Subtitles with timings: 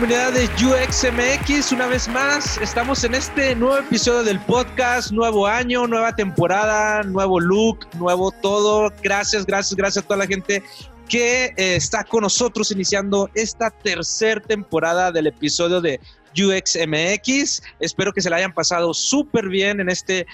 [0.00, 1.72] Comunidad de UXMX.
[1.72, 7.38] Una vez más, estamos en este nuevo episodio del podcast, nuevo año, nueva temporada, nuevo
[7.38, 8.90] look, nuevo todo.
[9.02, 10.62] Gracias, gracias, gracias a toda la gente
[11.06, 16.00] que eh, está con nosotros iniciando esta tercera temporada del episodio de
[16.34, 17.62] UXMX.
[17.78, 20.26] Espero que se la hayan pasado súper bien en este,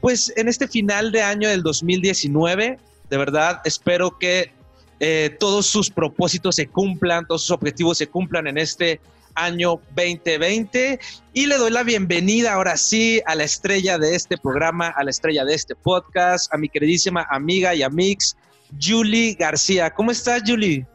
[0.00, 2.78] pues, en este final de año del 2019.
[3.10, 4.50] De verdad, espero que
[4.98, 9.00] eh, todos sus propósitos se cumplan, todos sus objetivos se cumplan en este
[9.34, 10.98] año 2020
[11.32, 15.10] y le doy la bienvenida ahora sí a la estrella de este programa, a la
[15.10, 18.36] estrella de este podcast, a mi queridísima amiga y amix,
[18.80, 19.90] Julie García.
[19.90, 20.86] ¿Cómo estás, Julie?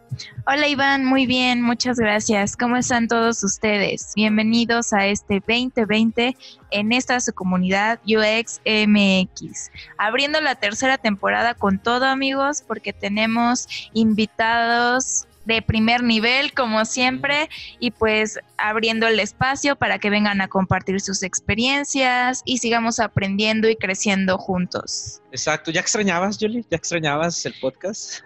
[0.47, 2.55] Hola Iván, muy bien, muchas gracias.
[2.55, 4.13] ¿Cómo están todos ustedes?
[4.15, 6.37] Bienvenidos a este 2020
[6.71, 9.71] en esta su comunidad UX MX.
[9.97, 17.49] Abriendo la tercera temporada con todo amigos porque tenemos invitados de primer nivel, como siempre,
[17.79, 23.69] y pues abriendo el espacio para que vengan a compartir sus experiencias y sigamos aprendiendo
[23.69, 25.21] y creciendo juntos.
[25.31, 25.71] Exacto.
[25.71, 26.65] ¿Ya extrañabas, Julie?
[26.69, 28.21] ¿Ya extrañabas el podcast?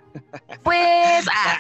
[0.64, 1.58] Pues, ah,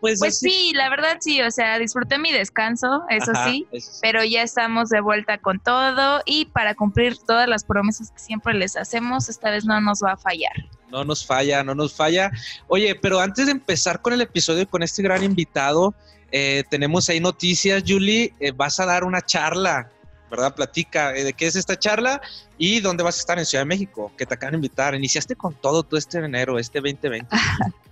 [0.00, 3.66] pues, pues sí, la verdad sí, o sea, disfruté mi descanso, eso, sí,
[4.02, 8.54] pero ya estamos de vuelta con todo y para cumplir todas las promesas que siempre
[8.54, 10.52] les hacemos, esta vez no nos va a fallar.
[10.94, 12.30] No nos falla, no nos falla.
[12.68, 15.92] Oye, pero antes de empezar con el episodio con este gran invitado,
[16.30, 19.90] eh, tenemos ahí noticias, Julie, eh, vas a dar una charla
[20.34, 20.54] ¿verdad?
[20.54, 22.20] Platica eh, de qué es esta charla
[22.58, 24.94] y dónde vas a estar en Ciudad de México, que te acaban de invitar.
[24.94, 27.26] Iniciaste con todo tú este enero, este 2020.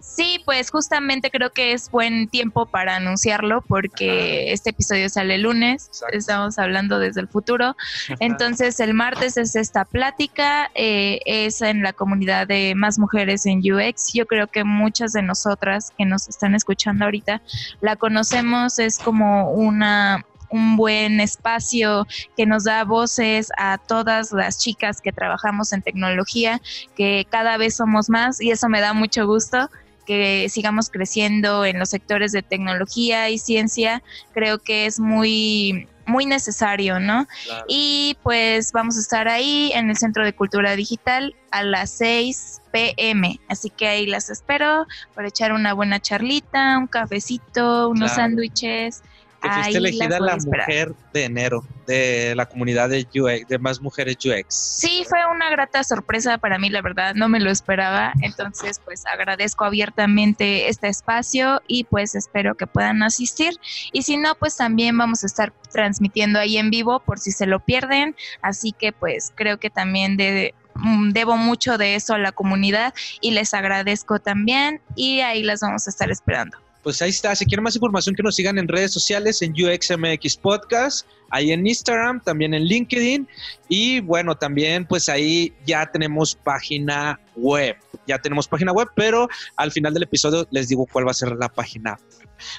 [0.00, 5.42] Sí, pues justamente creo que es buen tiempo para anunciarlo porque este episodio sale el
[5.42, 7.76] lunes, estamos hablando desde el futuro.
[8.20, 13.60] Entonces el martes es esta plática, eh, es en la comunidad de más mujeres en
[13.60, 14.12] UX.
[14.12, 17.40] Yo creo que muchas de nosotras que nos están escuchando ahorita
[17.80, 24.58] la conocemos, es como una un buen espacio que nos da voces a todas las
[24.58, 26.60] chicas que trabajamos en tecnología,
[26.96, 29.70] que cada vez somos más y eso me da mucho gusto
[30.06, 34.02] que sigamos creciendo en los sectores de tecnología y ciencia,
[34.32, 37.26] creo que es muy muy necesario, ¿no?
[37.68, 42.62] Y pues vamos a estar ahí en el Centro de Cultura Digital a las 6
[42.70, 49.02] pm, así que ahí las espero para echar una buena charlita, un cafecito, unos sándwiches
[49.48, 54.16] que fuiste elegida la, mujer de enero de la comunidad de UX, de más mujeres
[54.24, 54.54] UX.
[54.54, 58.12] Sí, fue una grata sorpresa para mí, la verdad, no me lo esperaba.
[58.22, 63.54] Entonces, pues agradezco abiertamente este espacio y pues espero que puedan asistir.
[63.92, 67.46] Y si no, pues también vamos a estar transmitiendo ahí en vivo por si se
[67.46, 68.16] lo pierden.
[68.42, 72.94] Así que pues creo que también de, mm, debo mucho de eso a la comunidad
[73.20, 77.34] y les agradezco también y ahí las vamos a estar esperando pues ahí está.
[77.34, 81.66] Si quieren más información, que nos sigan en redes sociales, en UXMX Podcast, ahí en
[81.66, 83.28] Instagram, también en LinkedIn.
[83.68, 87.76] Y bueno, también pues ahí ya tenemos página web.
[88.06, 91.32] Ya tenemos página web, pero al final del episodio les digo cuál va a ser
[91.32, 91.98] la página.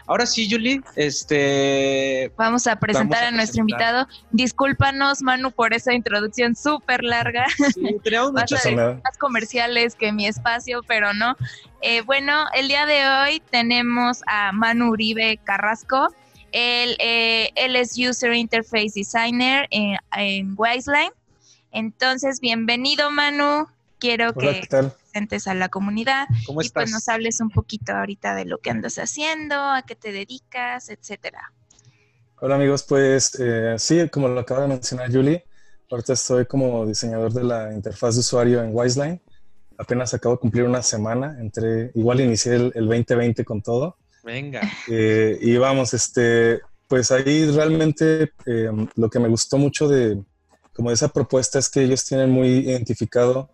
[0.05, 2.31] Ahora sí, Julie, este...
[2.37, 4.07] Vamos a presentar a, nuestro invitado.
[4.31, 7.45] Discúlpanos, Manu, por esa introducción súper larga.
[7.73, 11.35] Sí, teníamos muchos más comerciales que mi espacio, pero no.
[11.81, 16.09] Eh, bueno, el día de hoy tenemos a Manu Uribe Carrasco.
[16.51, 21.11] Él, eh, él es User Interface Designer en, en Wiseline.
[21.71, 23.67] Entonces, bienvenido, Manu.
[23.99, 28.45] Quiero que te presentes a la comunidad y pues nos hables un poquito ahorita de
[28.45, 31.51] lo que andas haciendo, a qué te dedicas, etcétera.
[32.39, 35.43] Hola amigos, pues eh, sí, como lo acaba de mencionar Julie,
[35.89, 39.19] ahorita estoy como diseñador de la interfaz de usuario en Wiseline
[39.77, 43.97] apenas acabo de cumplir una semana, entre, igual inicié el, 2020 con todo.
[44.27, 44.61] Venga.
[44.89, 46.59] Eh, y vamos, este,
[46.89, 50.21] pues ahí realmente eh, lo que me gustó mucho de
[50.73, 53.49] como esa propuesta es que ellos tienen muy identificado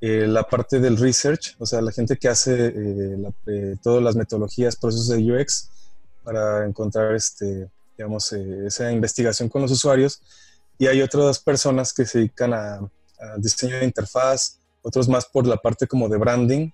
[0.00, 4.76] eh, la parte del research, o sea, la gente que hace eh, todas las metodologías,
[4.76, 5.68] procesos de UX
[6.22, 7.68] para encontrar este,
[7.98, 10.22] digamos, esa investigación con los usuarios.
[10.78, 15.44] Y hay otras personas que se dedican a, a diseño de interfaz, otros más por
[15.44, 16.70] la parte como de branding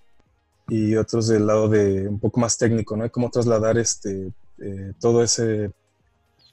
[0.70, 3.10] y otros del lado de un poco más técnico, ¿no?
[3.10, 5.72] Cómo trasladar este, eh, todo ese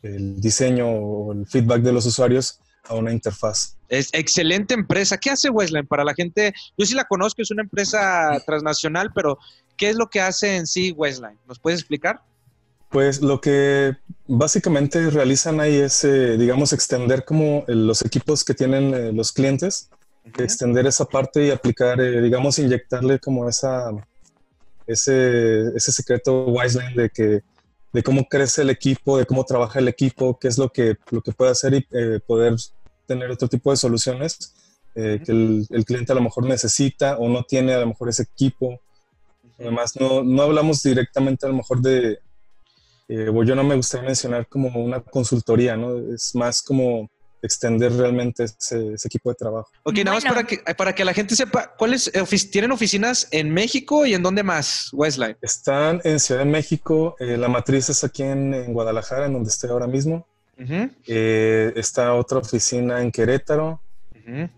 [0.01, 3.75] el diseño o el feedback de los usuarios a una interfaz.
[3.89, 5.17] Es excelente empresa.
[5.17, 6.53] ¿Qué hace Westline para la gente?
[6.77, 9.37] Yo sí la conozco, es una empresa transnacional, pero
[9.75, 11.37] ¿qué es lo que hace en sí Westline?
[11.47, 12.21] ¿Nos puedes explicar?
[12.89, 13.97] Pues lo que
[14.27, 19.89] básicamente realizan ahí es, eh, digamos, extender como los equipos que tienen eh, los clientes
[20.37, 23.91] extender esa parte y aplicar, eh, digamos, inyectarle como esa,
[24.85, 27.41] ese, ese secreto Wiseline de que
[27.93, 31.21] de cómo crece el equipo, de cómo trabaja el equipo, qué es lo que, lo
[31.21, 32.55] que puede hacer y eh, poder
[33.07, 34.53] tener otro tipo de soluciones
[34.93, 38.23] eh, que el, cliente a lo mejor necesita o no tiene a lo mejor ese
[38.23, 38.79] equipo.
[39.57, 42.19] Además, no, no hablamos directamente a lo mejor de,
[43.33, 45.97] o yo no me gustaría mencionar como una consultoría, ¿no?
[46.13, 47.09] Es más como
[47.41, 49.69] extender realmente ese, equipo de trabajo.
[49.83, 52.11] Ok, nada más para que, para que la gente sepa, ¿cuáles
[52.51, 55.37] tienen oficinas en México y en dónde más, Westline?
[55.41, 59.69] Están en Ciudad de México, eh, la matriz es aquí en, Guadalajara, en donde estoy
[59.69, 60.27] ahora mismo.
[61.05, 63.79] Eh, está otra oficina en Querétaro,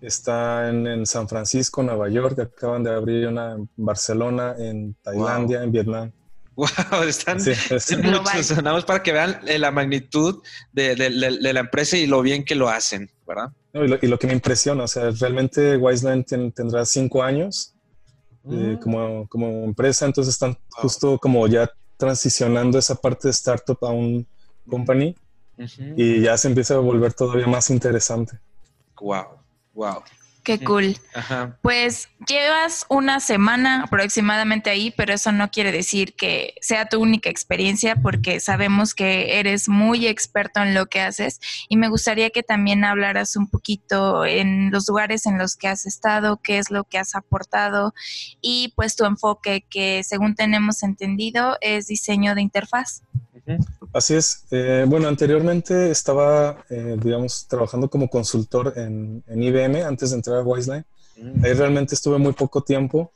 [0.01, 5.71] está en, San Francisco, Nueva York, acaban de abrir una en Barcelona, en Tailandia, en
[5.71, 6.11] Vietnam.
[6.59, 7.37] Wow, están
[8.03, 10.41] muchos, nada para que vean eh, la magnitud
[10.73, 13.53] de, la empresa y lo bien que lo hacen, ¿verdad?
[13.73, 17.75] y, lo, que me impresiona, o sea, realmente Wiseline tendrá cinco años
[18.51, 18.79] eh, mm.
[18.79, 24.27] como, como, empresa, entonces están justo como ya transicionando esa parte de startup a un
[24.67, 25.15] company
[25.95, 28.37] y ya se empieza a volver todavía más interesante.
[28.99, 29.39] Wow,
[29.73, 30.03] wow.
[30.43, 30.97] Qué cool.
[31.61, 37.29] Pues llevas una semana aproximadamente ahí, pero eso no quiere decir que sea tu única
[37.29, 42.43] experiencia porque sabemos que eres muy experto en lo que haces y me gustaría que
[42.43, 46.83] también hablaras un poquito en los lugares en los que has estado, qué es lo
[46.83, 47.93] que has aportado
[48.41, 53.03] y pues tu enfoque que según tenemos entendido es diseño de interfaz.
[53.93, 54.45] Así es.
[54.51, 60.43] Eh, bueno, anteriormente estaba, eh, digamos, trabajando como consultor en, IBM antes de entrar a
[60.43, 60.85] Wiseline.
[61.17, 61.45] Mm.
[61.45, 63.11] Ahí realmente estuve muy poco tiempo.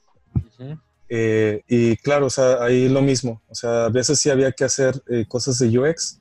[1.10, 3.42] Eh, y claro, o sea, ahí lo mismo.
[3.50, 6.20] O sea, a veces sí había que hacer cosas de UX,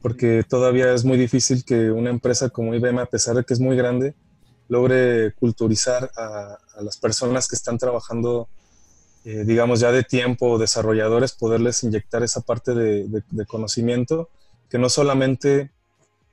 [0.00, 3.60] porque todavía es muy difícil que una empresa como IBM, a pesar de que es
[3.60, 4.14] muy grande,
[4.68, 8.48] logre culturizar a, a las personas que están trabajando
[9.26, 14.28] eh, digamos, ya de tiempo, desarrolladores, poderles inyectar esa parte de, conocimiento
[14.68, 15.70] que no solamente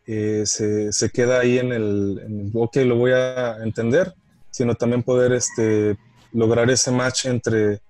[0.08, 4.14] eh, se, se, queda ahí en el, en ok, lo voy a entender,
[4.50, 5.98] sino también poder este,
[6.34, 7.82] lograr ese match entre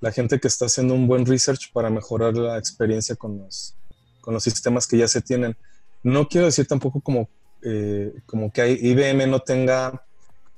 [0.00, 3.74] la gente que está haciendo un buen research para mejorar la experiencia con los,
[4.20, 5.56] con los sistemas que ya se tienen.
[6.02, 7.28] No quiero decir tampoco como,
[7.62, 10.04] eh, como que IBM no tenga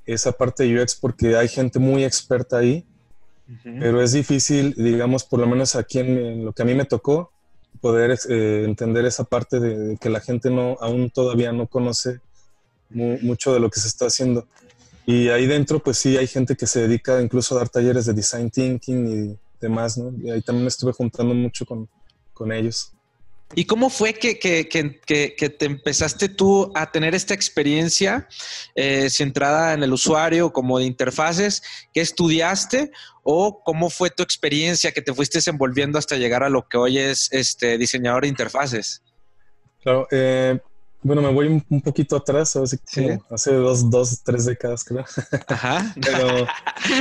[0.05, 2.85] esa parte de UX porque hay gente muy experta ahí
[3.62, 7.32] pero es difícil, digamos, por lo menos aquí en, lo que a mí me tocó,
[7.81, 12.20] poder eh, entender esa parte de, que la gente no aún todavía no conoce
[12.90, 14.46] mucho de lo que se está haciendo.
[15.06, 18.12] Y ahí dentro, pues sí, hay gente que se dedica incluso a dar talleres de
[18.12, 20.12] design thinking y demás, ¿no?
[20.22, 21.89] Y ahí también me estuve juntando mucho con,
[22.32, 22.93] con ellos.
[23.55, 28.29] ¿Y cómo fue que, que, que, te empezaste tú a tener esta experiencia
[28.74, 31.62] eh, centrada en el usuario como de interfaces?
[31.93, 32.91] ¿Qué estudiaste?
[33.22, 36.98] ¿O cómo fue tu experiencia que te fuiste desenvolviendo hasta llegar a lo que hoy
[36.98, 39.03] es este, diseñador de interfaces?
[39.82, 40.58] Claro, eh,
[41.03, 45.05] bueno, me voy un, poquito atrás, hace dos, dos, tres décadas, creo.
[45.46, 45.94] Ajá.
[46.03, 46.48] Pero,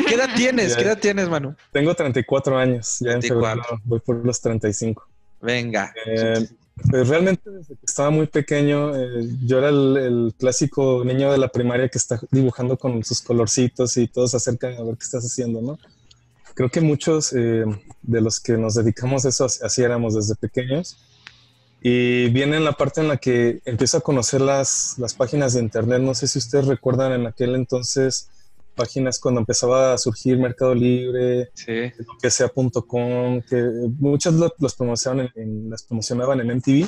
[0.08, 0.76] ¿Qué edad tienes?
[0.76, 1.56] ¿Qué edad tienes, Manu?
[1.72, 5.15] Tengo 34 años, ya en febrero voy por los 35.
[5.42, 5.94] Venga.
[6.06, 6.48] Eh,
[6.90, 11.48] pues realmente desde que estaba muy pequeño, eh, yo era el, clásico niño de la
[11.48, 15.24] primaria que está dibujando con sus colorcitos y todos se acercan a ver qué estás
[15.24, 15.80] haciendo, ¿no?
[16.54, 17.66] Creo que muchos eh,
[18.02, 20.98] de los que nos dedicamos a eso así éramos desde pequeños.
[21.82, 26.02] Y viene la parte en la que empiezo a conocer las, las páginas de internet.
[26.02, 28.30] No sé si ustedes recuerdan en aquel entonces
[28.76, 35.84] páginas cuando empezaba a surgir Mercado Libre, que sea.com, que muchas los promocionaban en, las
[35.84, 36.88] promocionaban en MTV.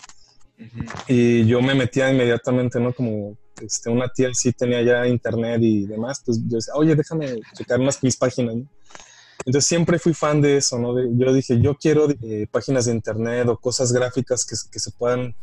[1.07, 2.93] Y yo me metía inmediatamente, ¿no?
[2.93, 7.39] Como este, una tía sí tenía ya internet y demás, pues yo decía, oye, déjame
[7.53, 8.55] checar más mis páginas,
[9.39, 10.93] Entonces siempre fui fan de eso, ¿no?
[10.99, 15.35] yo dije, yo quiero eh, páginas de internet o cosas gráficas que, que, se puedan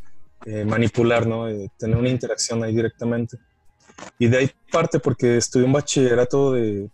[0.46, 1.46] eh, manipular, ¿no?
[1.78, 3.38] tener una interacción ahí directamente.
[4.18, 6.88] Y de ahí parte porque estudié un bachillerato de,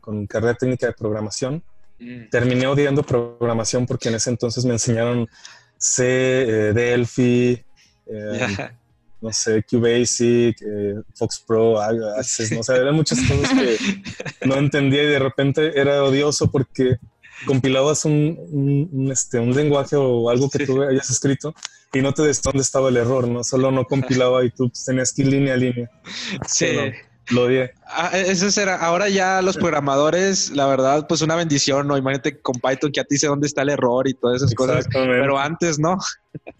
[0.00, 1.62] con carrera técnica de programación.
[1.98, 2.28] Mm.
[2.30, 5.28] Terminé odiando programación porque en ese entonces me enseñaron
[5.76, 6.02] C,
[6.74, 7.62] Delphi,
[9.20, 15.02] no sé, QBasic, eh, Fox Pro, Access, no sé, eran muchas cosas que no entendía
[15.02, 16.96] y de repente era odioso porque
[17.46, 21.54] compilabas un, este, un lenguaje o algo que tú hayas escrito
[21.92, 23.42] y no te decía dónde estaba el error, ¿no?
[23.44, 25.90] Solo no compilaba y tú tenías que ir línea a línea.
[26.46, 26.68] Sí.
[27.30, 27.72] Lo odié.
[27.86, 28.76] Ah, eso será.
[28.76, 31.96] Ahora ya los programadores, la verdad, pues una bendición, ¿no?
[31.96, 34.86] Imagínate con Python que a ti sé dónde está el error y todas esas cosas.
[34.92, 35.96] Pero antes no.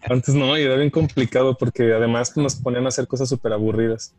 [0.09, 4.13] Antes no, y era bien complicado porque además nos ponían a hacer cosas súper aburridas.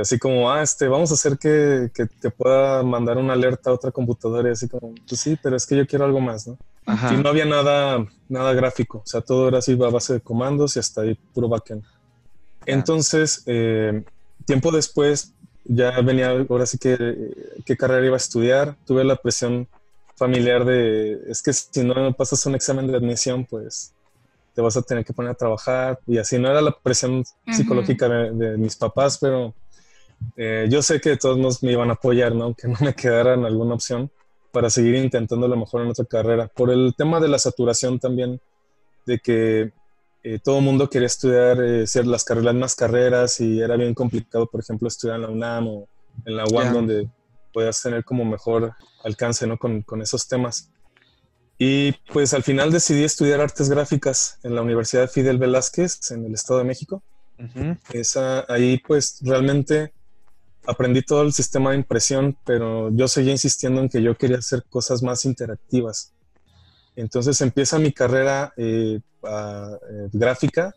[0.00, 3.74] Así como, ah, este, vamos a hacer que, que, te pueda mandar una alerta a
[3.74, 6.58] otra computadora y así como, pues sí, pero es que yo quiero algo más, ¿no?
[7.12, 10.76] Y no había nada, nada gráfico, o sea, todo era así a base de comandos
[10.76, 11.82] y hasta ahí puro backend.
[12.64, 14.04] Entonces, eh,
[14.44, 15.32] tiempo después
[15.64, 16.96] ya venía, ahora sí que
[17.64, 18.76] qué carrera iba a estudiar.
[18.86, 19.68] Tuve la presión
[20.16, 23.92] familiar de, es que si no pasas un examen de admisión, pues
[24.56, 26.00] te vas a tener que poner a trabajar.
[26.06, 27.22] Y así no era la presión
[27.52, 29.54] psicológica de, mis papás, pero
[30.34, 32.54] eh, yo sé que todos nos me iban a apoyar, ¿no?
[32.54, 34.10] Que no me quedara en alguna opción
[34.50, 36.48] para seguir intentando lo mejor en otra carrera.
[36.48, 38.40] Por el tema de la saturación también,
[39.04, 39.72] de que
[40.22, 43.92] eh, todo el mundo quería estudiar, eh, ser las carreras más carreras y era bien
[43.92, 45.88] complicado, por ejemplo, estudiar en la UNAM o
[46.24, 47.10] en la UAM, donde
[47.52, 48.72] puedas tener como mejor
[49.04, 49.58] alcance ¿no?
[49.58, 50.72] con, con, esos temas.
[51.58, 56.34] Y pues al final decidí estudiar artes gráficas en la Universidad Fidel Velázquez, en el
[56.34, 57.02] Estado de México.
[57.92, 59.92] Esa, ahí pues realmente
[60.66, 64.64] aprendí todo el sistema de impresión, pero yo seguía insistiendo en que yo quería hacer
[64.68, 66.12] cosas más interactivas.
[66.94, 70.74] Entonces empieza mi carrera eh, eh, gráfica,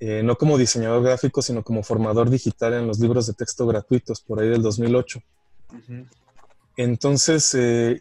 [0.00, 4.20] eh, no como diseñador gráfico, sino como formador digital en los libros de texto gratuitos,
[4.20, 5.20] por ahí del 2008.
[6.76, 7.56] Entonces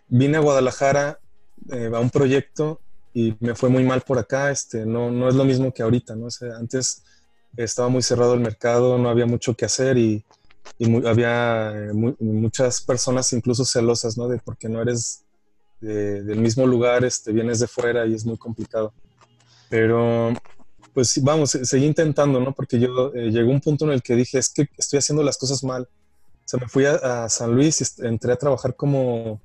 [0.08, 1.20] vine a Guadalajara
[1.72, 2.80] a un proyecto
[3.14, 4.52] y me fue muy mal por acá.
[4.52, 6.28] Este, no, no es lo mismo que ahorita, ¿no?
[6.58, 7.04] antes
[7.56, 10.24] estaba muy cerrado el mercado, no había mucho que hacer y,
[11.06, 11.74] había
[12.20, 14.28] muchas personas incluso celosas, ¿no?
[14.28, 15.24] De porque no eres
[15.80, 18.94] del mismo lugar, este, vienes de fuera y es muy complicado.
[19.70, 20.34] Pero,
[20.94, 22.54] pues vamos, seguí intentando, ¿no?
[22.54, 25.38] Porque yo eh, llegó un punto en el que dije, es que estoy haciendo las
[25.38, 25.84] cosas mal.
[25.84, 29.42] O sea, me fui a, San Luis y entré a trabajar como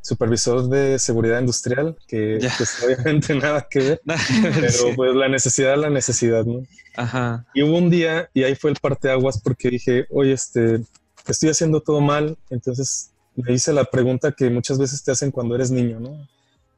[0.00, 2.38] supervisor de seguridad industrial, que,
[2.84, 4.00] obviamente nada que ver,
[4.60, 6.64] pero pues la necesidad la necesidad, ¿no?
[6.96, 7.46] Ajá.
[7.54, 10.80] Y hubo un día, y ahí fue el parteaguas, porque dije, oye, este,
[11.26, 15.54] estoy haciendo todo mal, entonces me hice la pregunta que muchas veces te hacen cuando
[15.54, 16.28] eres niño, ¿no?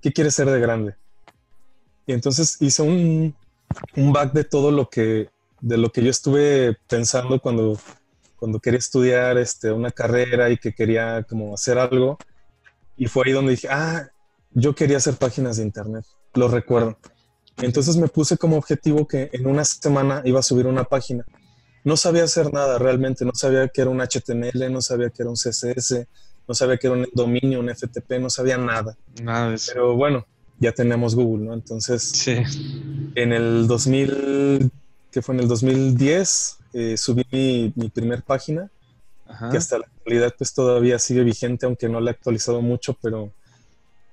[0.00, 0.94] ¿Qué quieres ser de grande?
[2.06, 3.34] Y entonces hice un,
[3.96, 5.28] un back de todo lo que,
[5.60, 7.78] de lo que yo estuve pensando cuando,
[8.36, 12.18] cuando quería estudiar este, una carrera y que quería como hacer algo.
[13.02, 14.08] Y fue ahí donde dije, ah,
[14.52, 16.04] yo quería hacer páginas de internet,
[16.34, 16.96] lo recuerdo.
[17.56, 21.24] Entonces me puse como objetivo que en una semana iba a subir una página.
[21.82, 25.30] No sabía hacer nada realmente, no sabía que era un HTML, no sabía que era
[25.30, 26.06] un CSS,
[26.46, 28.96] no sabía que era un dominio, un FTP, no sabía nada.
[29.20, 29.72] Nada de eso.
[29.74, 30.24] Pero bueno,
[30.60, 31.54] ya tenemos Google, ¿no?
[31.54, 32.36] Entonces, sí.
[33.16, 34.70] en el 2000,
[35.10, 37.24] que fue en el 2010, eh, subí
[37.74, 38.70] mi, primer página,
[39.50, 43.32] que hasta la actualidad pues todavía sigue vigente, aunque no la he actualizado mucho, pero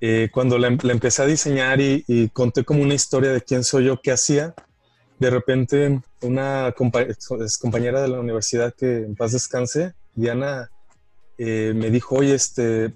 [0.02, 3.86] eh, cuando la, empecé a diseñar y, y, conté como una historia de quién soy
[3.86, 4.56] yo, qué hacía,
[5.20, 10.70] de repente una compañera de la universidad que en paz descanse, Diana,
[11.38, 12.94] eh, me dijo, oye, este,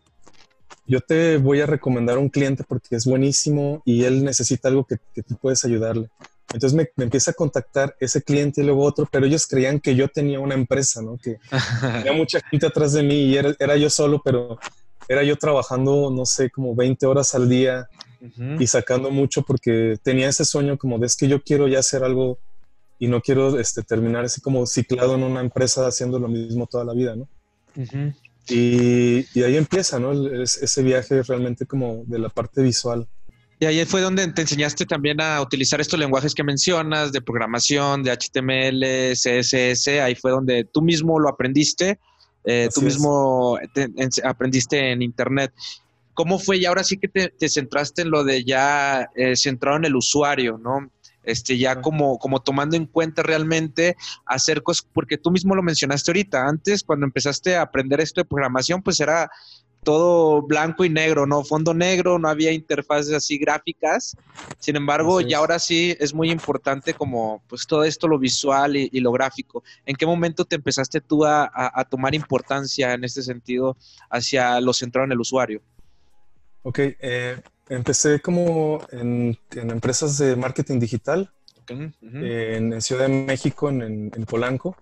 [0.88, 4.86] yo te voy a recomendar a un cliente porque es buenísimo y él necesita algo
[4.86, 6.10] que, tú puedes ayudarle.
[6.54, 10.08] Entonces me, empieza a contactar ese cliente y luego otro, pero ellos creían que yo
[10.08, 11.18] tenía una empresa, ¿no?
[11.18, 11.38] Que
[11.82, 14.60] había mucha gente atrás de mí y era, yo solo, pero
[15.08, 17.90] era yo trabajando, no sé, como 20 horas al día
[18.58, 22.06] y sacando mucho porque tenía ese sueño como de es que yo quiero ya hacer
[22.06, 22.38] algo
[22.98, 26.86] y no quiero este, terminar así como ciclado en una empresa haciendo lo mismo toda
[26.86, 27.28] la vida, ¿no?
[28.48, 30.12] Y, ahí empieza, ¿no?
[30.42, 33.08] ese viaje realmente como de la parte visual.
[33.64, 38.04] Y ahí fue donde te enseñaste también a utilizar estos lenguajes que mencionas, de programación,
[38.04, 40.02] de HTML, CSS.
[40.02, 41.98] Ahí fue donde tú mismo lo aprendiste,
[42.44, 43.58] eh, tú mismo
[44.26, 45.54] aprendiste en Internet.
[46.14, 46.58] ¿Cómo fue?
[46.58, 50.58] Y ahora sí que te, centraste en lo de ya eh, centrado en el usuario,
[50.58, 50.92] ¿no?
[51.24, 56.12] este, ya como, como tomando en cuenta realmente hacer cosas, porque tú mismo lo mencionaste
[56.12, 59.32] ahorita, antes cuando empezaste a aprender esto de programación, pues era
[59.84, 61.44] todo blanco y negro, ¿no?
[61.44, 64.16] Fondo negro, no había interfaces así gráficas.
[64.60, 69.00] Sin embargo, y ahora sí es muy importante como pues todo esto, lo visual y,
[69.00, 69.64] lo gráfico.
[69.86, 71.50] ¿En qué momento te empezaste tú a,
[71.90, 73.78] tomar importancia en este sentido
[74.10, 75.62] hacia lo centrado en el usuario?
[76.64, 81.30] Ok, eh, empecé como en, empresas de marketing digital
[81.68, 84.78] en, Ciudad de México, en Polanco.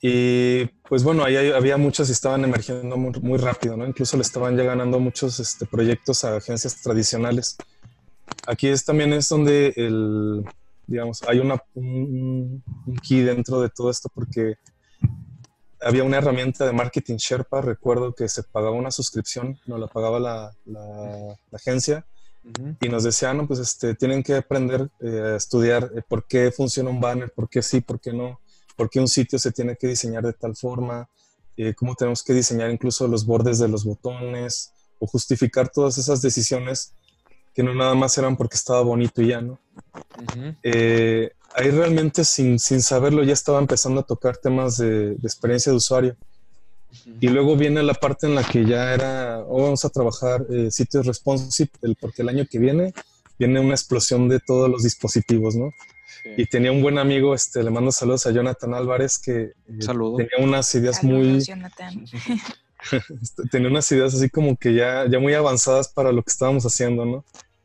[0.00, 3.86] Y pues bueno, ahí había muchos y estaban emergiendo muy, rápido, ¿no?
[3.86, 7.56] Incluso le estaban ya ganando muchos este, proyectos a agencias tradicionales.
[8.46, 10.44] Aquí es, también es donde el,
[10.86, 12.62] digamos, hay una, un,
[13.06, 14.56] key dentro de todo esto porque
[15.80, 20.18] había una herramienta de marketing Sherpa, recuerdo que se pagaba una suscripción, no la pagaba
[20.18, 22.04] la, la, agencia
[22.80, 26.52] y nos decían, no, pues este, tienen que aprender eh, a estudiar eh, por qué
[26.52, 28.38] funciona un banner, por qué sí, por qué no
[28.76, 31.08] por qué un sitio se tiene que diseñar de tal forma,
[31.56, 36.20] eh, cómo tenemos que diseñar incluso los bordes de los botones o justificar todas esas
[36.20, 36.92] decisiones
[37.54, 39.58] que no nada más eran porque estaba bonito y ya, ¿no?
[40.62, 46.16] Eh, ahí realmente sin, saberlo ya estaba empezando a tocar temas de, experiencia de usuario.
[47.20, 50.70] Y luego viene la parte en la que ya era, oh, vamos a trabajar eh,
[50.70, 52.92] sitios responsive, porque el año que viene
[53.38, 55.72] viene una explosión de todos los dispositivos, ¿no?
[56.36, 60.28] Y tenía un buen amigo, este, le mando saludos a Jonathan Álvarez, que eh, tenía
[60.40, 61.44] unas ideas muy...
[63.20, 66.64] Este, tenía unas ideas así como que ya, ya muy avanzadas para lo que estábamos
[66.64, 67.24] haciendo, ¿no?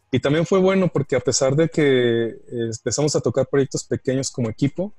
[0.09, 4.31] Y también fue bueno porque a pesar de que eh, empezamos a tocar proyectos pequeños
[4.31, 4.93] como equipo,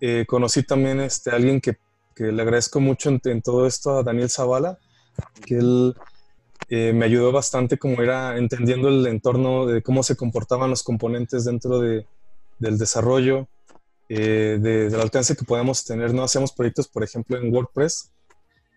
[0.00, 1.78] eh, conocí también este, a alguien que,
[2.14, 4.78] que, le agradezco mucho en, todo esto, a Daniel Zavala,
[5.46, 5.94] que él
[6.68, 11.78] me ayudó bastante como era entendiendo el entorno de cómo se comportaban los componentes dentro
[11.78, 12.04] de,
[12.60, 13.48] del desarrollo,
[14.08, 16.14] eh, del alcance que podemos tener.
[16.14, 18.12] No hacemos proyectos, por ejemplo, en WordPress.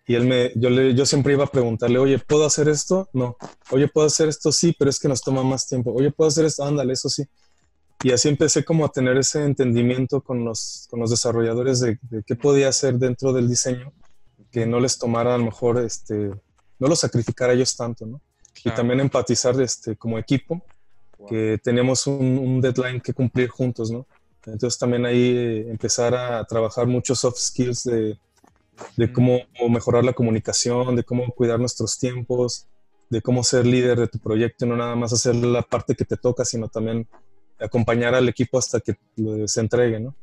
[0.07, 3.09] Y él me, yo, le, yo siempre iba a preguntarle, oye, ¿puedo hacer esto?
[3.13, 3.37] No.
[3.69, 4.51] Oye, ¿puedo hacer esto?
[4.51, 5.93] Sí, pero es que nos toma más tiempo.
[5.93, 6.63] Oye, ¿puedo hacer esto?
[6.63, 7.23] Ándale, eso sí.
[8.03, 12.35] Y así empecé como a tener ese entendimiento con los, con los desarrolladores de, qué
[12.35, 13.93] podía hacer dentro del diseño
[14.51, 16.29] que no les tomara a lo mejor, este,
[16.79, 18.21] no lo sacrificara ellos tanto, ¿no?
[18.63, 20.63] Y también empatizar este, como equipo
[21.27, 24.05] que tenemos un, deadline que cumplir juntos, ¿no?
[24.45, 28.17] Entonces también ahí eh, empezar a trabajar muchos soft skills de,
[28.97, 32.67] de cómo, mejorar la comunicación, de cómo cuidar nuestros tiempos,
[33.09, 36.17] de cómo ser líder de tu proyecto, no nada más hacer la parte que te
[36.17, 37.07] toca, sino también
[37.59, 38.95] acompañar al equipo hasta que
[39.47, 40.15] se entregue, ¿no?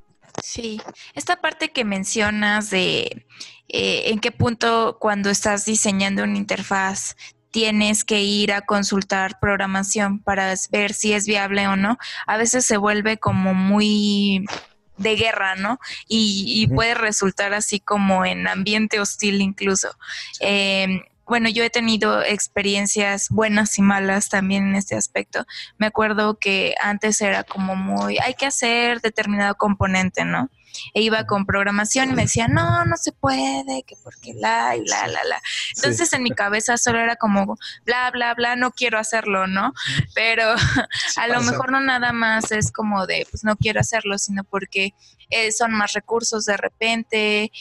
[0.42, 0.80] Sí,
[1.14, 3.26] esta parte que mencionas de
[3.68, 7.16] eh, en qué punto cuando estás diseñando una interfaz
[7.50, 12.64] tienes que ir a consultar programación para ver si es viable o no, a veces
[12.64, 14.44] se vuelve como muy
[14.96, 15.80] de guerra, ¿no?
[16.06, 19.88] Y, puede resultar así como en ambiente hostil incluso.
[20.40, 25.46] Em, bueno, yo he tenido experiencias buenas y malas también en este aspecto.
[25.78, 30.50] Me acuerdo que antes era como muy, hay que hacer determinado componente, ¿no?
[30.94, 34.84] e iba con programación y me decía, no, no se puede, que porque la y
[34.86, 35.42] la, la, la.
[35.76, 39.72] Entonces en mi cabeza solo era como, bla, bla, bla, no quiero hacerlo, ¿no?
[40.14, 40.54] Pero
[41.16, 44.94] a lo mejor no nada más es como de, pues no quiero hacerlo, sino porque
[45.30, 47.52] eh, son más recursos de repente,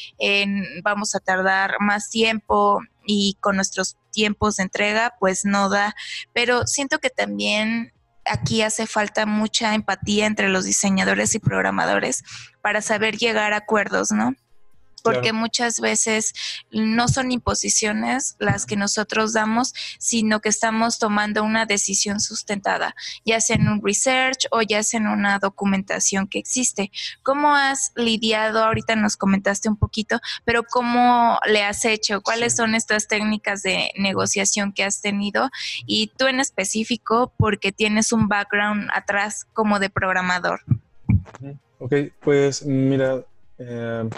[0.84, 5.96] vamos a tardar más tiempo y con nuestros tiempos de entrega, pues no da.
[6.32, 7.92] Pero siento que también
[8.24, 12.24] aquí hace falta mucha empatía entre los diseñadores y programadores
[12.62, 14.36] para saber llegar a acuerdos, ¿no?
[15.04, 16.34] Porque muchas veces
[16.72, 23.42] no son imposiciones las que nosotros damos, sino que estamos tomando una decisión sustentada, ya
[23.42, 26.92] sea en un research o ya sea en una documentación que existe.
[27.24, 28.64] ¿Cómo has lidiado?
[28.64, 32.22] Ahorita nos comentaste un poquito, pero ¿cómo le has hecho?
[32.22, 35.50] ¿Cuáles son estas técnicas de negociación que has tenido?
[35.86, 40.62] Y tú en específico, porque tienes un background atrás como de programador.
[41.80, 43.24] Ok, pues mira,
[43.58, 44.10] eh,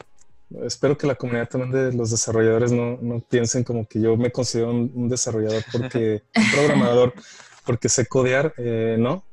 [0.64, 4.32] espero que la comunidad también de los desarrolladores no, no piensen como que yo me
[4.32, 7.14] considero un, desarrollador porque, un programador,
[7.66, 9.24] porque sé codear, eh, ¿no?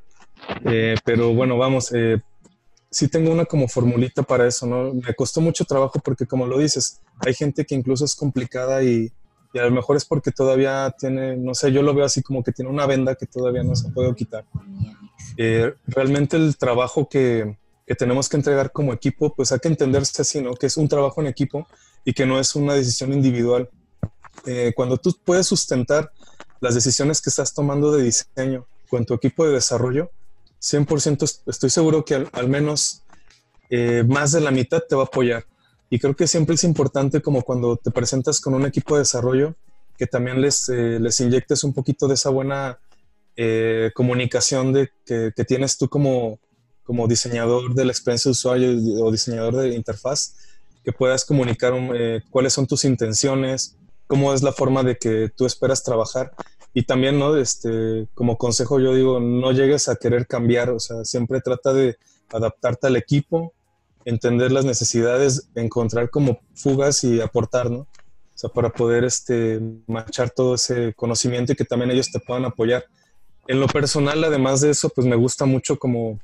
[0.65, 2.21] Eh, pero bueno, vamos, eh,
[2.91, 4.95] sí tengo una como formulita para eso, ¿no?
[4.95, 9.13] Me costó mucho trabajo porque como lo dices, hay gente que incluso es complicada y,
[9.53, 12.43] y a lo mejor es porque todavía tiene, no sé, yo lo veo así como
[12.43, 14.45] que tiene una venda que todavía no se puede quitar.
[15.87, 17.57] realmente el trabajo que,
[17.89, 20.53] que tenemos que entregar como equipo, pues hay que entenderse así, ¿no?
[20.53, 21.67] Que es un trabajo en equipo
[22.05, 23.71] y que no es una decisión individual.
[24.45, 26.13] Eh, cuando tú puedes sustentar
[26.61, 30.11] las decisiones que estás tomando de diseño con tu equipo de desarrollo,
[30.61, 33.05] 100% estoy seguro que al, menos
[33.71, 35.47] eh, más de la mitad te va a apoyar.
[35.89, 39.55] Y creo que siempre es importante como cuando te presentas con un equipo de desarrollo,
[39.97, 42.79] que también les, eh, les inyectes un poquito de esa buena
[43.35, 46.39] eh, comunicación de, que, que, tienes tú como,
[46.89, 48.71] como diseñador de la experiencia de usuario
[49.05, 50.37] o diseñador de interfaz,
[50.83, 55.45] que puedas comunicar eh, cuáles son tus intenciones, cómo es la forma de que tú
[55.45, 56.33] esperas trabajar.
[56.73, 57.37] Y también, ¿no?
[57.37, 61.99] Este, como consejo yo digo, no llegues a querer cambiar, o sea, siempre trata de
[62.33, 63.53] adaptarte al equipo,
[64.07, 67.81] entender las necesidades, encontrar como fugas y aportar, ¿no?
[67.81, 67.87] O
[68.35, 72.87] sea, para poder este, marchar todo ese conocimiento y que también ellos te puedan apoyar.
[73.47, 76.19] En lo personal, además de eso, pues me gusta mucho como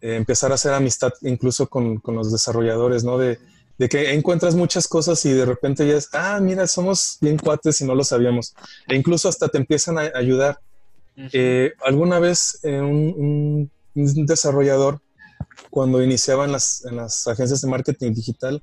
[0.00, 3.18] eh, empezar a hacer amistad incluso con, con los desarrolladores, ¿no?
[3.18, 3.38] De,
[3.78, 7.80] de, que encuentras muchas cosas y de repente ya es, ah, mira, somos bien cuates
[7.80, 8.54] y no lo sabíamos.
[8.88, 10.60] E incluso hasta te empiezan a ayudar.
[11.32, 15.00] eh, alguna vez eh, un, un, desarrollador,
[15.70, 18.62] cuando iniciaba en las, en las agencias de marketing digital,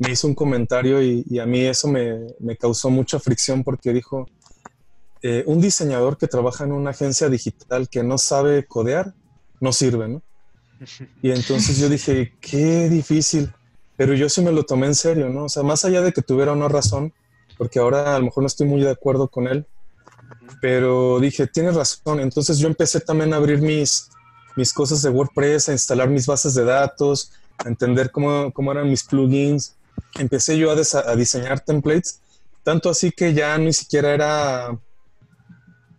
[0.00, 3.92] me hizo un comentario y, y a mí eso me, me, causó mucha fricción porque
[3.92, 4.26] dijo,
[5.22, 9.14] eh, un diseñador que trabaja en una agencia digital que no sabe codear,
[9.60, 10.22] no sirve, ¿no?
[11.22, 13.52] Y entonces yo dije, qué difícil,
[13.96, 15.44] pero yo sí me lo tomé en serio, ¿no?
[15.44, 17.12] O sea, más allá de que tuviera una razón,
[17.56, 19.66] porque ahora a lo mejor no estoy muy de acuerdo con él,
[20.60, 24.08] pero dije, tienes razón, entonces yo empecé también a abrir mis,
[24.56, 28.88] mis cosas de WordPress, a instalar mis bases de datos, a entender cómo, cómo eran
[28.88, 29.76] mis plugins,
[30.18, 32.20] empecé yo a, a, diseñar templates,
[32.62, 34.78] tanto así que ya ni siquiera era,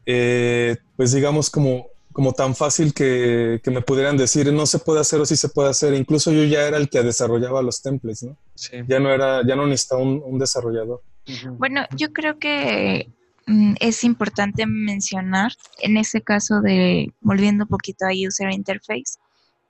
[0.05, 5.01] eh, pues digamos, como, como tan fácil que, que, me pudieran decir, no se puede
[5.01, 5.93] hacer o sí se puede hacer.
[5.93, 8.37] Incluso yo ya era el que desarrollaba los templates, ¿no?
[8.55, 8.77] Sí.
[8.87, 11.01] Ya no era, ya no necesitaba un, un desarrollador.
[11.57, 13.09] Bueno, yo creo que
[13.47, 19.19] mm, es importante mencionar, en ese caso de, volviendo un poquito a User Interface,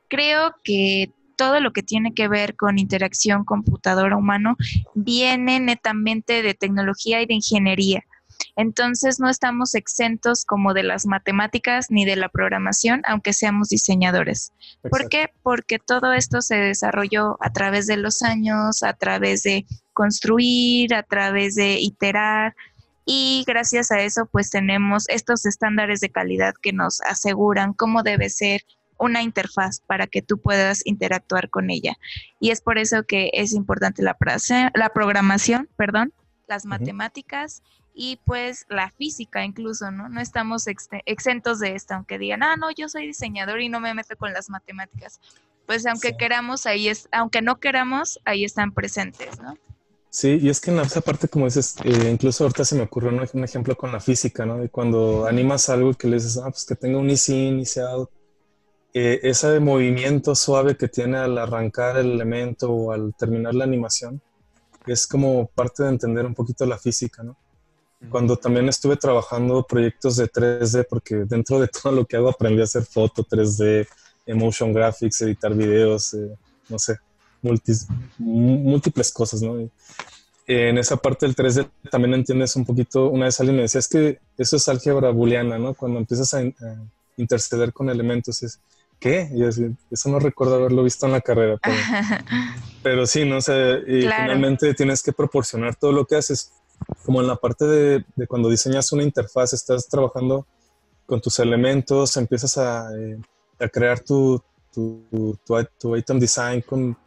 [0.08, 4.56] creo que todo lo que tiene que ver con interacción computadora-humano
[4.94, 8.04] viene netamente de tecnología y de ingeniería.
[8.56, 14.52] Entonces no estamos exentos como de las matemáticas ni de la programación, aunque seamos diseñadores.
[14.58, 14.90] Exacto.
[14.90, 15.30] ¿Por qué?
[15.44, 21.04] Porque todo esto se desarrolló a través de los años, a través de construir, a
[21.04, 22.56] través de iterar,
[23.06, 28.30] y gracias a eso pues tenemos estos estándares de calidad que nos aseguran cómo debe
[28.30, 28.64] ser
[28.98, 31.98] una interfaz para que tú puedas interactuar con ella.
[32.40, 34.18] Y es por eso que es importante la,
[34.74, 36.14] la programación, perdón,
[36.48, 36.72] las uh -huh.
[36.72, 37.62] matemáticas
[37.96, 40.10] y pues la física incluso, ¿no?
[40.10, 43.80] No estamos ex exentos de esto, aunque digan, ah, no, yo soy diseñador y no
[43.80, 45.20] me meto con las matemáticas.
[45.66, 46.18] Pues aunque sí.
[46.18, 49.58] queramos, ahí es, aunque no queramos, ahí están presentes, ¿no?
[50.10, 53.10] Sí, y es que en esa parte, como dices, eh, incluso ahorita se me ocurrió
[53.10, 54.58] un, un, ejemplo con la física, ¿no?
[54.58, 57.80] De cuando animas algo que le dices, ah, pues que tenga un easy in, easy
[57.80, 58.10] out,
[58.94, 64.22] eh, ese movimiento suave que tiene al arrancar el elemento o al terminar la animación
[64.88, 67.36] es como parte de entender un poquito la física, ¿no?
[68.10, 72.62] Cuando también estuve trabajando proyectos de 3D, porque dentro de todo lo que hago aprendí
[72.62, 73.88] a hacer foto 3D,
[74.26, 76.36] emotion graphics, editar videos, eh,
[76.70, 76.98] no sé,
[77.42, 77.88] multis,
[78.18, 79.60] múltiples cosas, ¿no?
[79.62, 79.70] Y
[80.48, 83.88] en esa parte del 3D también entiendes un poquito, una vez alguien me decía, es
[83.88, 85.74] que eso es álgebra booleana, ¿no?
[85.74, 86.52] Cuando empiezas a, a
[87.18, 88.60] interceder con elementos, es,
[89.00, 89.30] ¿qué?
[89.34, 91.58] Y así, eso no recuerdo haberlo visto en la carrera.
[91.62, 91.76] Pero,
[92.84, 93.38] pero sí, ¿no?
[93.38, 94.24] O sea, y claro.
[94.24, 96.52] finalmente tienes que proporcionar todo lo que haces.
[97.04, 100.46] Como en la parte de, de cuando diseñas una interfaz, estás trabajando
[101.06, 103.20] con tus elementos, empiezas a, eh,
[103.60, 104.42] a crear tu,
[104.74, 106.98] tu, tu, tu, item design con,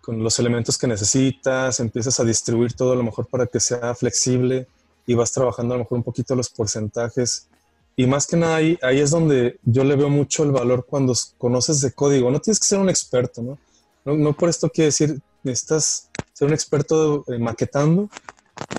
[0.00, 3.94] con los elementos que necesitas, empiezas a distribuir todo a lo mejor para que sea
[3.94, 4.66] flexible
[5.06, 7.48] y vas trabajando a lo mejor un poquito los porcentajes
[7.96, 11.14] y más que nada ahí, ahí es donde yo le veo mucho el valor cuando
[11.36, 12.30] conoces de código.
[12.30, 13.58] No tienes que ser un experto, ¿no?
[14.04, 18.08] No, no por esto quiere decir necesitas ser un experto eh, maquetando.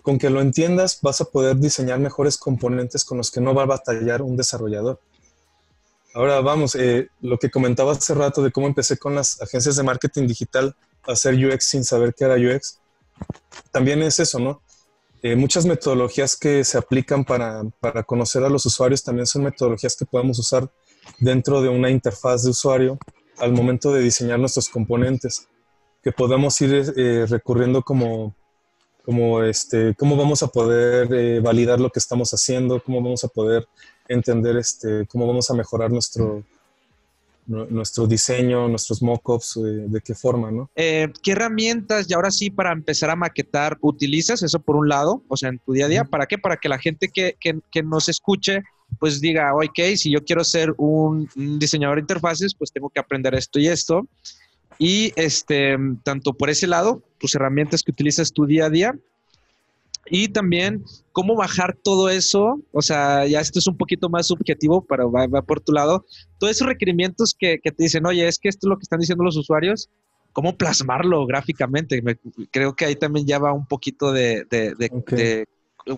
[0.02, 3.64] Con que lo entiendas vas a poder diseñar mejores componentes con los que no va
[3.64, 5.00] a batallar un desarrollador.
[6.14, 9.84] Ahora vamos, eh, lo que comentaba hace rato de cómo empecé con las agencias de
[9.84, 10.76] marketing digital
[11.08, 12.80] a hacer UX sin saber qué era UX,
[13.72, 14.62] también es eso, ¿no?
[15.24, 19.96] Eh, muchas metodologías que se aplican para, para, conocer a los usuarios también son metodologías
[19.96, 20.70] que podemos usar
[21.20, 23.00] dentro de una interfaz de usuario
[23.38, 25.48] al momento de diseñar nuestros componentes,
[26.04, 28.36] que podemos ir eh, recurriendo como,
[29.04, 33.28] como este, cómo vamos a poder eh, validar lo que estamos haciendo, cómo vamos a
[33.28, 33.68] poder
[34.08, 36.44] entender este, cómo vamos a mejorar nuestro,
[37.46, 40.70] nuestro diseño, nuestros mockups, eh, de qué forma, ¿no?
[40.76, 45.22] Eh, ¿Qué herramientas, y ahora sí, para empezar a maquetar, utilizas eso por un lado,
[45.28, 46.04] o sea, en tu día a día?
[46.06, 46.38] ¿Para qué?
[46.38, 48.62] Para que la gente que, que, que nos escuche,
[49.00, 53.00] pues diga, ok, si yo quiero ser un, un, diseñador de interfaces, pues tengo que
[53.00, 54.08] aprender esto y esto.
[54.80, 58.96] Y este, tanto por ese lado, tus herramientas que utilizas tu día a día,
[60.06, 60.84] Y también
[61.14, 65.42] cómo bajar todo eso, o sea, ya esto es un poquito más subjetivo, pero va,
[65.42, 66.06] por tu lado,
[66.40, 69.24] todos esos requerimientos que, te dicen, oye, es que esto es lo que están diciendo
[69.24, 69.90] los usuarios,
[70.34, 72.04] ¿cómo plasmarlo gráficamente?
[72.52, 74.76] creo que ahí también ya va un poquito de, de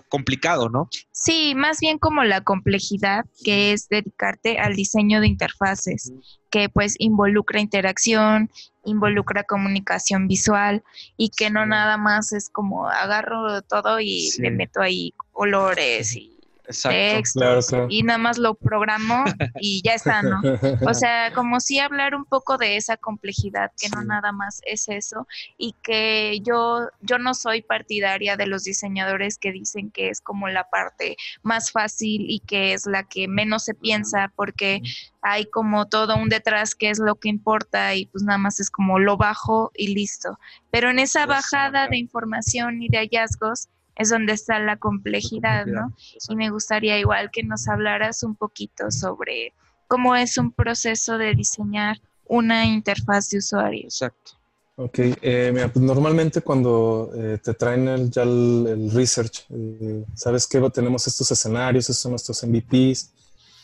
[0.08, 0.88] complicado, ¿no?
[1.12, 6.12] Sí, más bien como la complejidad que es dedicarte al diseño de interfaces,
[6.50, 8.50] que pues involucra interacción,
[8.84, 10.82] involucra comunicación visual
[11.16, 16.35] y que no nada más es como agarro todo y le meto ahí colores y
[16.68, 19.24] Exacto, y nada más lo programo
[19.60, 20.40] y ya está, ¿no?
[20.86, 24.88] O sea, como si hablar un poco de esa complejidad, que no nada más es
[24.88, 25.26] eso
[25.56, 30.48] y que yo, yo no soy partidaria de los diseñadores que dicen que es como
[30.48, 34.82] la parte más fácil y que es la que menos se piensa porque
[35.22, 38.70] hay como todo un detrás que es lo que importa y pues nada más es
[38.70, 40.38] como lo bajo y listo.
[40.70, 45.94] Pero en esa bajada de información y de hallazgos, es donde está la complejidad, ¿no?
[46.28, 49.54] Y me gustaría igual que nos hablaras un poquito sobre
[49.88, 53.84] cómo es un proceso de diseñar una interfaz de usuario.
[53.84, 54.32] Exacto.
[54.78, 60.46] Ok, eh, mira, pues normalmente cuando eh, te traen el, ya el, research, eh, sabes
[60.46, 63.10] que tenemos estos escenarios, estos son nuestros MVPs,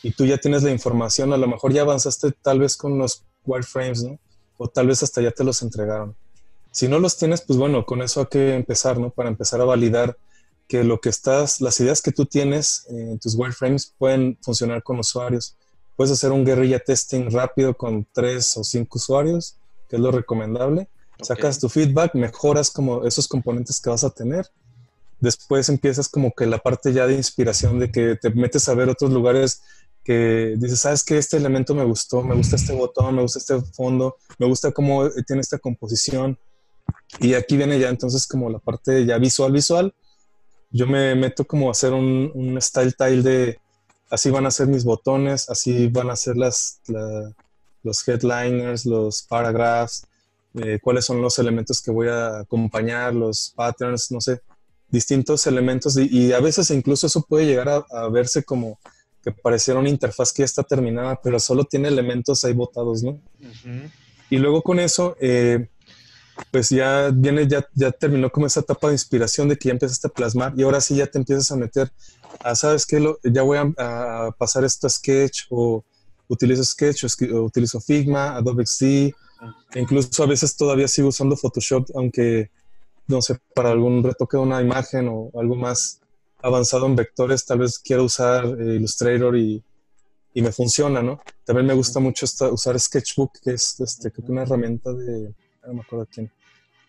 [0.01, 3.23] y tú ya tienes la información, a lo mejor ya avanzaste tal vez con los
[3.45, 4.19] wireframes, ¿no?
[4.57, 6.15] O tal vez hasta ya te los entregaron.
[6.73, 9.11] Si no los tienes, pues bueno, con eso hay que empezar, ¿no?
[9.11, 10.17] Para empezar a validar
[10.67, 14.97] que lo que estás, las ideas que tú tienes en tus wireframes pueden funcionar con
[14.97, 15.55] usuarios.
[15.95, 19.55] Puedes hacer un guerrilla testing rápido con tres o cinco usuarios,
[19.87, 20.87] que es lo recomendable.
[21.21, 24.49] Sacas tu feedback, mejoras como esos componentes que vas a tener.
[25.19, 28.89] Después empiezas como que la parte ya de inspiración de que te metes a ver
[28.89, 29.61] otros lugares
[30.03, 33.61] que dices, sabes que este elemento me gustó, me gusta este botón, me gusta este
[33.61, 36.35] fondo, me gusta cómo tiene esta composición
[37.19, 39.93] y aquí viene ya entonces como la parte ya visual, visual.
[40.71, 43.59] Yo me meto como a hacer un, style tile de
[44.09, 46.81] así van a ser mis botones, así van a ser las,
[47.83, 50.05] los headliners, los paragraphs,
[50.55, 54.41] eh, cuáles son los elementos que voy a acompañar, los patterns, no sé,
[54.89, 58.79] distintos elementos y, a veces incluso eso puede llegar a, verse como
[59.23, 63.19] que pareciera una interfaz que ya está terminada, pero solo tiene elementos ahí botados, ¿no?
[64.29, 65.69] Y luego con eso eh,
[66.51, 70.07] pues ya viene, ya, ya terminó como esa etapa de inspiración de que ya empezaste
[70.07, 71.91] a plasmar y ahora sí ya te empiezas a meter
[72.43, 73.03] a, ¿sabes qué?
[73.23, 75.83] ya voy a, pasar esto a Sketch o
[76.27, 81.89] utilizo Sketch o, utilizo Figma, Adobe XD, e incluso a veces todavía sigo usando Photoshop,
[81.95, 82.49] aunque,
[83.07, 85.99] no sé, para algún retoque de una imagen o algo más
[86.41, 89.63] avanzado en vectores, tal vez quiero usar eh, Illustrator y,
[90.33, 91.21] y, me funciona, ¿no?
[91.45, 95.33] También me gusta mucho usar Sketchbook, que es este, una herramienta de
[95.67, 96.31] no me acuerdo quién,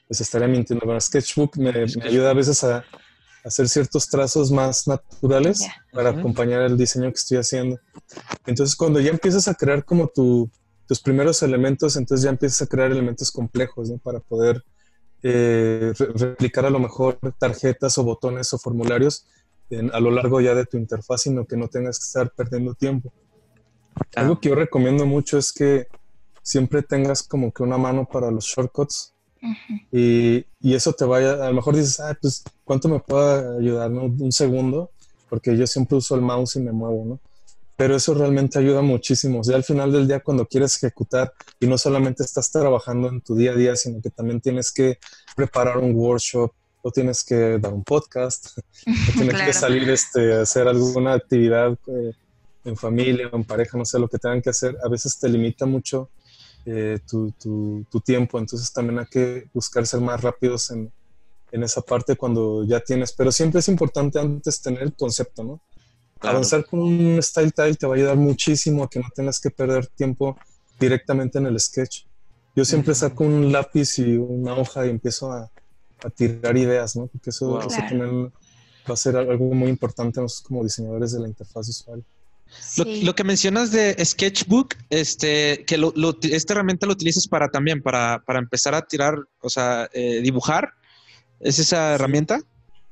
[0.07, 2.85] pues estaría mintiendo, pero Sketchbook me, ayuda a veces a,
[3.45, 7.79] hacer ciertos trazos más naturales para acompañar el diseño que estoy haciendo.
[8.47, 10.51] Entonces, cuando ya empiezas a crear como tu,
[10.89, 13.99] tus primeros elementos, entonces ya empiezas a crear elementos complejos ¿no?
[13.99, 14.65] para poder
[15.23, 19.27] eh, replicar a lo mejor tarjetas o botones o formularios
[19.93, 23.13] a lo largo ya de tu interfaz, sino que no tengas que estar perdiendo tiempo.
[24.15, 25.87] Algo que yo recomiendo mucho es que
[26.45, 29.13] siempre tengas como que una mano para los shortcuts.
[29.91, 33.91] y, y, eso te vaya, a lo mejor dices, ah, pues, ¿cuánto me puede ayudar?
[33.91, 34.05] No?
[34.05, 34.91] Un segundo,
[35.29, 37.21] porque yo siempre uso el mouse y me muevo, ¿no?
[37.77, 39.41] Pero eso realmente ayuda muchísimo.
[39.41, 43.21] O sea, al final del día, cuando quieres ejecutar y no solamente estás trabajando en
[43.21, 44.99] tu día a día, sino que también tienes que
[45.35, 46.53] preparar un workshop,
[46.83, 48.59] o tienes que dar un podcast,
[49.09, 52.13] o tienes que salir este, a hacer alguna actividad eh,
[52.65, 55.67] en familia en pareja, no sé, lo que tengan que hacer, a veces te limita
[55.67, 56.11] mucho
[56.66, 58.38] eh, tu, tu, tiempo.
[58.38, 60.92] Entonces también hay que buscar ser más rápidos en,
[61.53, 63.12] en, esa parte cuando ya tienes.
[63.12, 65.61] Pero siempre es importante antes tener el concepto, ¿no?
[66.20, 69.50] Avanzar con un style tile te va a ayudar muchísimo a que no tengas que
[69.50, 70.38] perder tiempo
[70.81, 72.07] directamente en el sketch.
[72.57, 75.50] Yo siempre saco un lápiz y una hoja y empiezo a,
[76.03, 77.07] a tirar ideas, ¿no?
[77.09, 78.33] Porque eso, también
[78.88, 81.68] va a ser algo muy importante nosotros como diseñadores de la interfaz
[82.61, 83.05] usuario.
[83.05, 88.23] Lo, que mencionas de Sketchbook, este, que lo, esta herramienta lo utilizas para también, para,
[88.27, 90.73] para empezar a tirar, o sea, eh, dibujar.
[91.40, 92.40] ¿Es esa herramienta?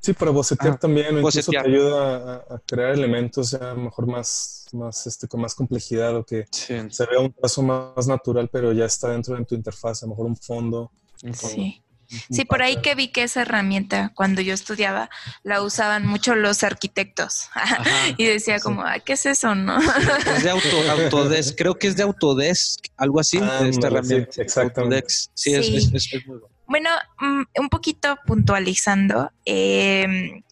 [0.01, 1.16] Sí, para bocetear ah, también.
[1.16, 6.25] Incluso te ayuda a, crear elementos ya mejor más, más este, con más complejidad o
[6.25, 10.07] que se vea un paso más natural, pero ya está dentro de tu interfaz, a
[10.07, 10.90] lo mejor un fondo.
[11.33, 11.83] sí.
[12.31, 15.11] Sí, por ahí que vi que esa herramienta, cuando yo estudiaba,
[15.42, 17.48] la usaban mucho los arquitectos.
[18.16, 19.79] y decía como, ¿qué es eso, no?
[20.37, 24.42] Es de Autodesk, creo que es de Autodesk, algo así, esta herramienta.
[24.42, 25.07] exactamente.
[25.35, 26.53] Sí, Es, muy bueno.
[26.66, 30.42] Bueno, mm, un poquito puntualizando, em,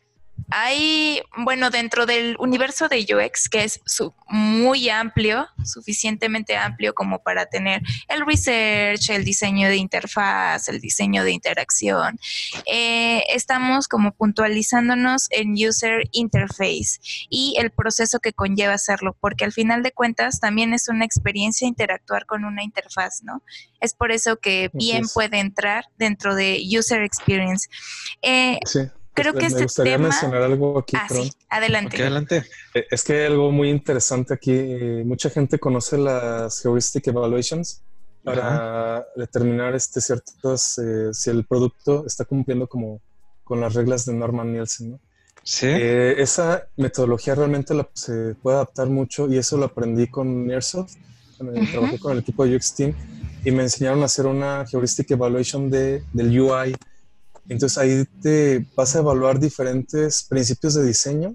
[0.51, 3.81] hay, bueno, dentro del universo de UX, que es
[4.29, 11.25] muy amplio, suficientemente amplio como para tener el research, el diseño de interfaz, el diseño
[11.25, 12.19] de interacción,
[12.67, 19.53] eh, estamos como puntualizándonos en user interface y el proceso que conlleva hacerlo, porque al
[19.53, 23.43] final de cuentas también es una experiencia interactuar con una interfaz, ¿no?
[23.81, 27.69] Es por eso que bien puede entrar dentro de user experience.
[28.23, 28.81] Eh, sí
[29.15, 30.97] creo que me este gustaría mencionar algo aquí.
[30.97, 31.33] Ah, sí.
[31.49, 32.01] Adelante.
[32.01, 32.45] adelante.
[32.75, 34.53] Eh, es que hay algo muy interesante aquí.
[34.53, 37.83] Eh, mucha gente conoce las heuristic evaluations
[38.23, 43.01] para determinar este ciertos eh, si el producto está cumpliendo como
[43.45, 44.93] con las reglas de Norman Nielsen.
[44.93, 45.01] ¿no?
[45.43, 45.67] Sí.
[45.69, 50.95] esa metodología realmente la, se puede adaptar mucho y eso lo aprendí con Airsoft.
[51.73, 52.95] Trabajé con el equipo de UX Team
[53.43, 56.77] y me enseñaron a hacer una heuristic evaluation de, del UI
[57.55, 61.35] entonces ahí te vas a evaluar diferentes principios de diseño.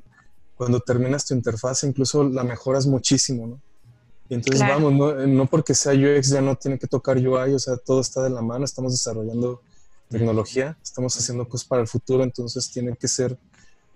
[0.55, 3.61] Cuando terminas tu interfaz, incluso la mejoras muchísimo, ¿no?
[4.29, 4.93] Y entonces vamos,
[5.27, 8.31] no, porque sea UX ya no tiene que tocar UI, o sea, todo está de
[8.31, 9.61] la mano, estamos desarrollando
[10.09, 13.37] tecnología, estamos haciendo cosas para el futuro, entonces tiene que ser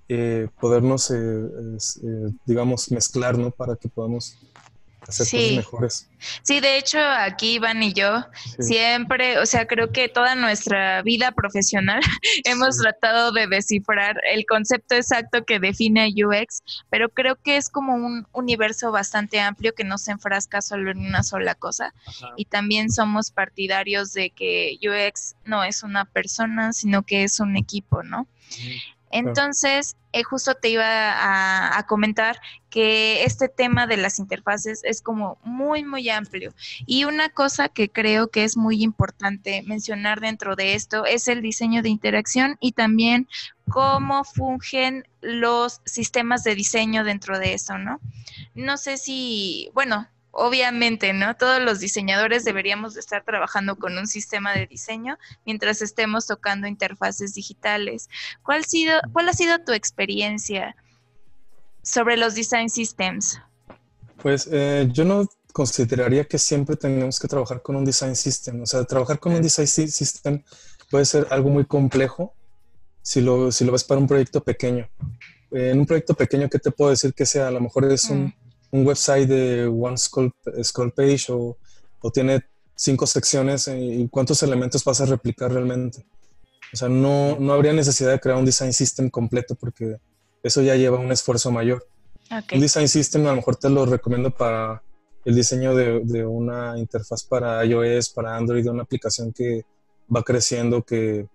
[0.07, 3.49] eh, podernos, eh, eh, digamos, mezclar, ¿no?
[3.49, 4.35] Para que podamos
[5.09, 5.57] sí.
[5.57, 6.07] mejores.
[6.43, 8.25] Sí, de hecho, aquí Iván y yo
[8.59, 12.01] siempre, o sea, creo que toda nuestra vida profesional
[12.43, 17.69] hemos tratado de descifrar el concepto exacto que define a UX, pero creo que es
[17.69, 21.93] como un universo bastante amplio que no se enfrasca solo en una sola cosa.
[22.35, 27.55] Y también somos partidarios de que UX no es una persona, sino que es un
[27.55, 28.27] equipo, ¿no?
[29.11, 30.83] Entonces, eh, justo te iba
[31.77, 36.53] a, comentar que este tema de las interfaces es como muy, muy amplio.
[36.85, 41.41] Y una cosa que creo que es muy importante mencionar dentro de esto es el
[41.41, 43.27] diseño de interacción y también
[43.69, 47.99] cómo fungen los sistemas de diseño dentro de eso, ¿no?
[48.55, 51.35] No sé si, bueno, obviamente, ¿no?
[51.35, 56.67] Todos los diseñadores deberíamos de estar trabajando con un sistema de diseño mientras estemos tocando
[56.67, 58.09] interfaces digitales.
[58.43, 60.75] ¿Cuál, sido, cuál ha sido tu experiencia
[61.81, 63.39] sobre los design systems?
[64.21, 68.61] Pues eh, yo no consideraría que siempre tenemos que trabajar con un design system.
[68.61, 70.43] O sea, trabajar con un design system
[70.91, 72.33] puede ser algo muy complejo
[73.01, 74.89] si lo, si lo ves para un proyecto pequeño.
[75.51, 77.47] En un proyecto pequeño, ¿qué te puedo decir que sea?
[77.47, 78.38] A lo mejor es un mm un
[78.71, 80.33] website de One Scroll,
[80.95, 81.57] Page o,
[82.13, 82.41] tiene
[82.75, 86.05] cinco secciones eh, y cuántos elementos vas a replicar realmente.
[86.71, 89.97] O sea, no, no habría necesidad de crear un design system completo porque
[90.43, 91.85] eso ya lleva un esfuerzo mayor.
[92.53, 94.83] Un design system a lo mejor te lo recomiendo para
[95.25, 99.65] el diseño de, de, una interfaz para iOS, para Android, de una aplicación que
[100.15, 101.27] va creciendo, que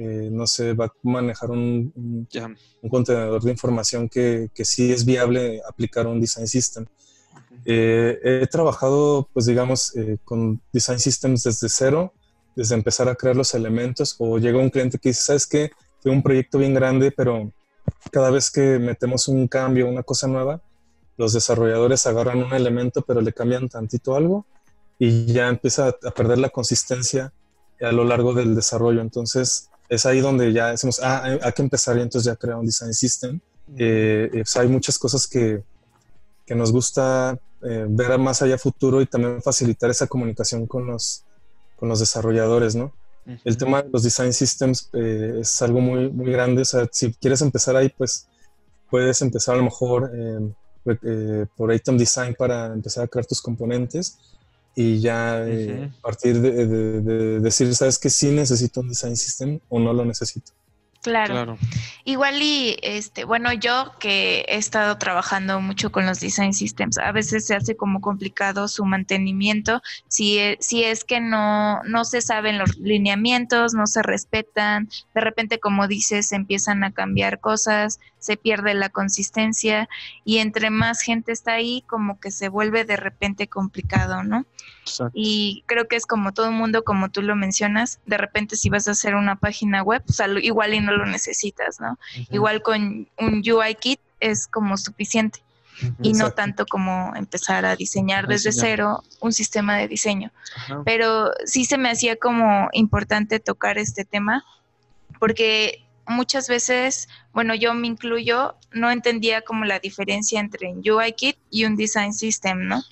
[0.00, 5.04] eh, no sé, va a manejar un, un, contenedor de información que, que, sí es
[5.04, 6.86] viable aplicar un design system.
[7.64, 12.12] Eh, he trabajado, pues digamos, eh, con design systems desde cero,
[12.54, 15.72] desde empezar a crear los elementos, o llega un cliente que dice, ¿sabes qué?
[16.00, 17.52] Tengo un proyecto bien grande, pero
[18.12, 20.62] cada vez que metemos un cambio, una cosa nueva,
[21.16, 24.46] los desarrolladores agarran un elemento, pero le cambian tantito algo
[24.96, 27.32] y ya empieza a perder la consistencia
[27.80, 29.00] a lo largo del desarrollo.
[29.00, 32.66] Entonces, es ahí donde ya decimos, ah, hay, que empezar y entonces ya crear un
[32.66, 33.40] design system.
[33.76, 35.62] Eh, eh, pues hay muchas cosas que,
[36.46, 41.24] que nos gusta eh, ver más allá futuro y también facilitar esa comunicación con los,
[41.76, 42.92] con los desarrolladores, ¿no?
[43.44, 46.62] El tema de los design systems es algo muy, muy grande.
[46.62, 48.26] O sea, si quieres empezar ahí, pues
[48.90, 50.10] puedes empezar a lo mejor
[51.54, 54.16] por item design para empezar a crear tus componentes
[54.80, 59.80] y ya eh, a partir de, decir, ¿sabes que Sí necesito un design system o
[59.80, 60.52] no lo necesito.
[61.02, 61.58] Claro.
[62.04, 67.10] Igual y, este, bueno, yo que he estado trabajando mucho con los design systems, a
[67.10, 72.20] veces se hace como complicado su mantenimiento si, e, si es que no, no se
[72.20, 78.36] saben los lineamientos, no se respetan, de repente, como dices, empiezan a cambiar cosas, se
[78.36, 79.88] pierde la consistencia
[80.24, 84.46] y entre más gente está ahí, como que se vuelve de repente complicado, ¿no?
[85.12, 88.70] Y creo que es como todo el mundo, como tú lo mencionas, de repente si
[88.70, 90.02] vas a hacer una página web,
[90.42, 91.98] igual y no lo necesitas, ¿no?
[92.30, 95.42] Igual con un UI kit es como suficiente.
[96.02, 100.32] y no tanto como empezar a diseñar desde cero un sistema de diseño.
[100.84, 104.44] Pero sí se me hacía como importante tocar este tema
[105.20, 111.12] porque muchas veces, bueno, yo me incluyo, no entendía como la diferencia entre un UI
[111.12, 112.82] kit y un design system, ¿no?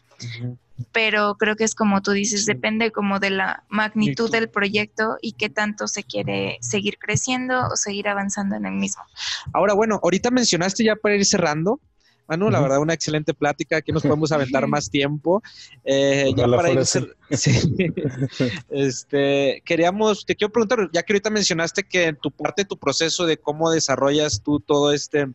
[0.93, 5.33] pero creo que es como tú dices, depende como de la magnitud del proyecto y
[5.33, 9.03] qué tanto se quiere seguir creciendo o seguir avanzando en el mismo.
[9.53, 11.81] Ahora, bueno, ahorita mencionaste ya para ir cerrando,
[12.29, 13.83] Manu, la verdad, una excelente plática.
[13.83, 15.43] que nos podemos aventar más tiempo.
[15.85, 16.85] Eh, ya para ir
[17.31, 17.89] sí.
[18.71, 23.27] este, queríamos, te quiero preguntar, ya que ahorita mencionaste que en tu parte, tu proceso
[23.27, 25.27] de cómo desarrollas tú todo este,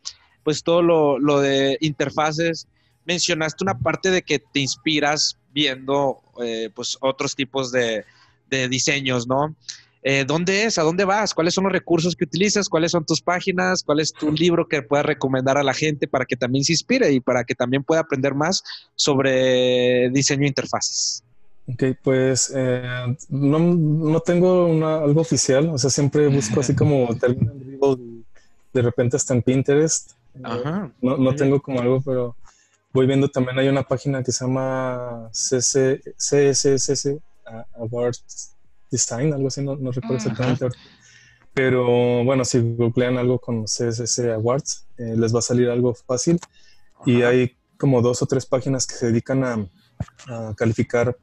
[0.44, 2.68] pues todo lo, lo de interfaces,
[3.06, 8.06] mencionaste una parte de que te inspiras viendo eh, pues otros tipos de,
[8.50, 9.56] de diseños, ¿no?
[10.04, 10.80] Eh, ¿dónde es?
[10.80, 11.34] ¿A dónde vas?
[11.34, 12.68] ¿Cuáles son los recursos que utilizas?
[12.70, 13.84] ¿Cuáles son tus páginas?
[13.84, 17.12] ¿Cuál es tu libro que puedas recomendar a la gente para que también se inspire
[17.12, 18.64] y para que también pueda aprender más
[18.96, 21.24] sobre diseño de interfaces?
[21.72, 27.08] Ok, pues eh, no, no, tengo algo oficial, o sea, siempre busco así como
[28.74, 30.14] de repente hasta en Pinterest.
[30.44, 30.92] Ajá.
[31.02, 32.36] No, no tengo como algo, pero
[32.92, 37.20] voy viendo también hay una página que se llama CSS
[37.76, 38.56] Awards
[38.92, 40.68] Design, algo así, no, recuerdo exactamente.
[41.54, 46.40] Pero bueno, si googlean algo con CSS Awards, eh, les va a salir algo fácil.
[47.06, 49.68] Y hay como dos o tres páginas que se dedican a,
[50.56, 51.16] calificar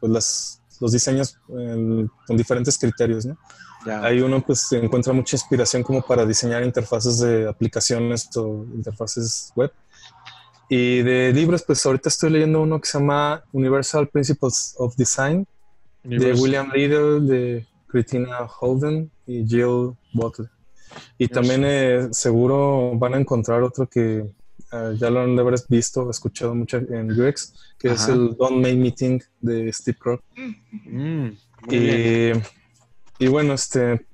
[0.00, 3.26] pues los diseños con diferentes criterios.
[3.26, 3.36] ¿no?
[3.86, 9.72] Hay uno pues encuentra mucha inspiración como para diseñar interfaces de aplicaciones o interfaces web.
[10.68, 15.46] Y de libros, pues ahorita estoy leyendo uno que se llama Universal Principles of Design,
[16.02, 20.48] de William Liddell, de Christina Holden y Jill Butler.
[21.18, 24.24] Y también eh, seguro van a encontrar otro que
[24.72, 28.56] eh, ya lo han de haber visto, escuchado mucho en UX, que es el Don't
[28.56, 30.20] Make Meeting de Steve Krog.
[30.86, 31.28] Mm,
[31.70, 32.32] y,
[33.18, 34.06] y, bueno, este,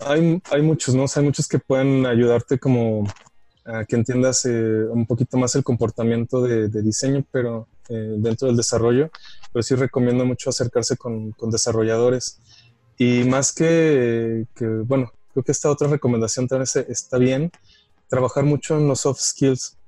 [0.00, 1.04] hay, hay muchos, ¿no?
[1.14, 3.06] hay muchos que pueden ayudarte como
[3.64, 8.56] a que entiendas eh, un poquito más el comportamiento de, de diseño, pero dentro del
[8.56, 9.10] desarrollo
[9.56, 12.42] pero sí recomiendo mucho acercarse con, desarrolladores.
[12.98, 14.44] Y más que,
[14.84, 17.50] bueno, creo que esta otra recomendación también está bien,
[18.06, 19.78] trabajar mucho en los soft skills.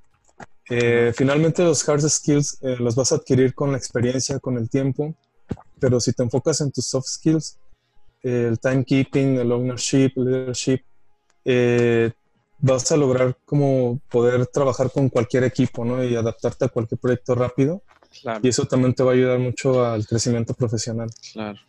[0.71, 4.71] Eh, finalmente los hard skills eh, los vas a adquirir con la experiencia, con el
[4.71, 5.13] tiempo,
[5.79, 7.59] pero si te enfocas en tus soft skills,
[8.23, 10.79] el timekeeping, el ownership, leadership,
[11.45, 12.11] eh,
[12.57, 16.03] vas a lograr como poder trabajar con cualquier equipo ¿no?
[16.03, 17.83] y adaptarte a cualquier proyecto rápido
[18.41, 21.09] y eso también te va a ayudar mucho al crecimiento profesional.
[21.33, 21.59] Claro.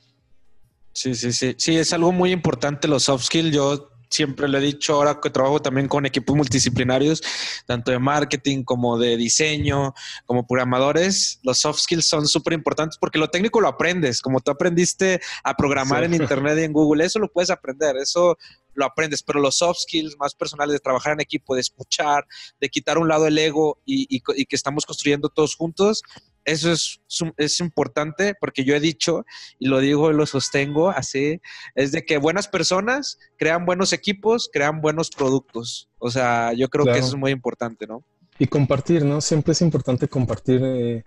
[0.93, 1.55] Sí, sí, sí.
[1.57, 3.55] Sí, es algo muy importante los soft skills.
[3.55, 7.23] Yo siempre le he dicho ahora que trabajo también con equipos multidisciplinarios,
[7.65, 9.95] tanto de marketing como de diseño,
[10.27, 14.51] como programadores, los soft skills son súper importantes porque lo técnico lo aprendes, como tú
[14.51, 18.37] aprendiste a programar en Internet y en Google, eso lo puedes aprender, eso
[18.75, 22.27] lo aprendes, pero los soft skills más personales de trabajar en equipo, de escuchar,
[22.61, 26.03] de quitar un lado el ego y, y que estamos construyendo todos juntos,
[26.45, 27.01] eso es,
[27.37, 29.25] es importante porque yo he dicho
[29.59, 31.41] y lo digo y lo sostengo así,
[31.75, 35.89] es de que buenas personas crean buenos equipos, crean buenos productos.
[35.99, 38.05] O sea, yo creo que eso es muy importante, ¿no?
[38.39, 39.21] Y compartir, ¿no?
[39.21, 40.63] Siempre es importante compartir.
[40.65, 41.05] Eh,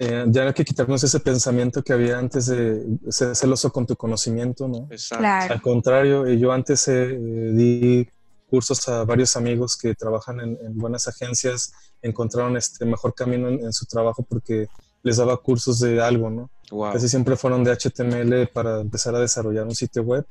[0.00, 3.96] eh, ya hay que quitarnos ese pensamiento que había antes de ser celoso con tu
[3.96, 4.86] conocimiento, ¿no?
[4.90, 5.54] Exacto.
[5.54, 8.08] Al contrario, eh, yo antes di
[8.48, 11.72] cursos a varios amigos que trabajan en, buenas agencias,
[12.02, 14.68] encontraron este mejor camino en, su trabajo porque
[15.02, 16.50] les daba cursos de algo, ¿no?
[16.92, 20.26] Casi siempre fueron de HTML para empezar a desarrollar un sitio web.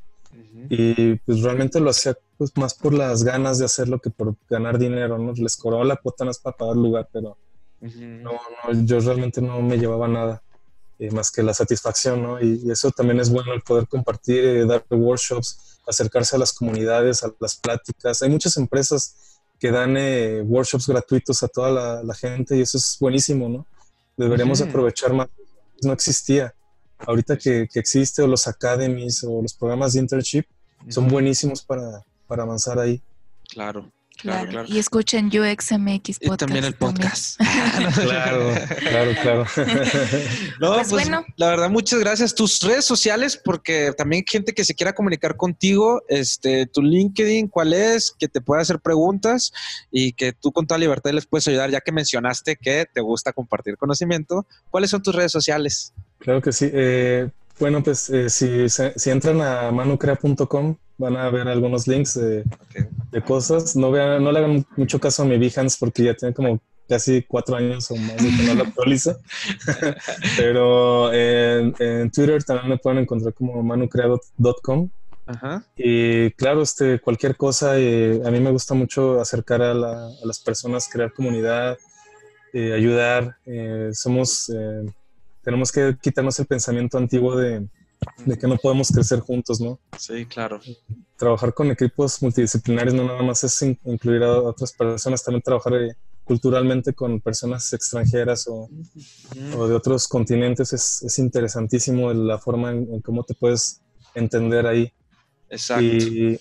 [0.70, 4.78] Y pues realmente lo hacía pues más por las ganas de hacerlo que por ganar
[4.78, 5.34] dinero, ¿no?
[5.34, 7.38] Les cobraba la cuota más para pagar lugar, pero
[7.80, 10.42] no, no, yo realmente no me llevaba nada.
[11.00, 12.42] Eh, más que la satisfacción, ¿no?
[12.42, 17.24] Y, eso también es bueno el poder compartir, eh, dar workshops, acercarse a las comunidades,
[17.24, 18.22] a las pláticas.
[18.22, 19.16] Hay muchas empresas
[19.60, 23.66] que dan eh, workshops gratuitos a toda la, gente y eso es buenísimo, ¿no?
[24.16, 25.28] Deberíamos aprovechar más.
[25.82, 26.54] No existía.
[27.00, 30.46] Ahorita que, existe, o los academies o los programas de internship,
[30.90, 33.02] son buenísimos para, para avanzar ahí.
[33.50, 33.92] Claro.
[34.18, 36.22] Claro, Y escuchen UXMX Podcast.
[36.22, 37.40] Y también el podcast.
[37.96, 39.46] claro, claro, claro.
[40.60, 41.24] no, pues, pues, bueno.
[41.36, 42.34] La verdad, muchas gracias.
[42.34, 47.74] Tus redes sociales, porque también gente que se quiera comunicar contigo, este, tu LinkedIn, ¿cuál
[47.74, 48.12] es?
[48.18, 49.54] Que te pueda hacer preguntas
[49.92, 53.34] y que tú con toda libertad les puedes ayudar, ya que mencionaste que te gusta
[53.34, 54.48] compartir conocimiento.
[54.72, 55.94] ¿Cuáles son tus redes sociales?
[56.18, 56.70] Claro que sí.
[56.74, 62.44] Eh, bueno, pues eh, si, si entran a manucrea.com van a ver algunos links de,
[63.26, 63.76] cosas.
[63.76, 67.24] No, vean, no le hagan mucho caso a mi Behance porque ya tiene como casi
[67.24, 69.18] cuatro años o más de que no lo actualiza.
[70.38, 74.90] Pero en, Twitter también me pueden encontrar como manucreado.com.
[75.76, 80.88] Y claro, este, cualquier cosa, eh, a mí me gusta mucho acercar a, las personas,
[80.88, 81.78] crear comunidad,
[82.54, 83.38] eh, ayudar.
[83.46, 84.86] Eh, somos, eh,
[85.44, 87.68] tenemos que quitarnos el pensamiento antiguo de,
[88.26, 89.80] de, que no podemos crecer juntos, ¿no?
[89.98, 90.60] Sí, claro.
[91.16, 95.74] Trabajar con equipos multidisciplinarios no nada más es incluir a otras personas, también trabajar
[96.24, 98.70] culturalmente con personas extranjeras o,
[99.56, 103.82] o de otros continentes es, es, interesantísimo la forma en, cómo te puedes
[104.14, 104.92] entender ahí.
[105.50, 105.84] Exacto.
[105.84, 106.40] Y,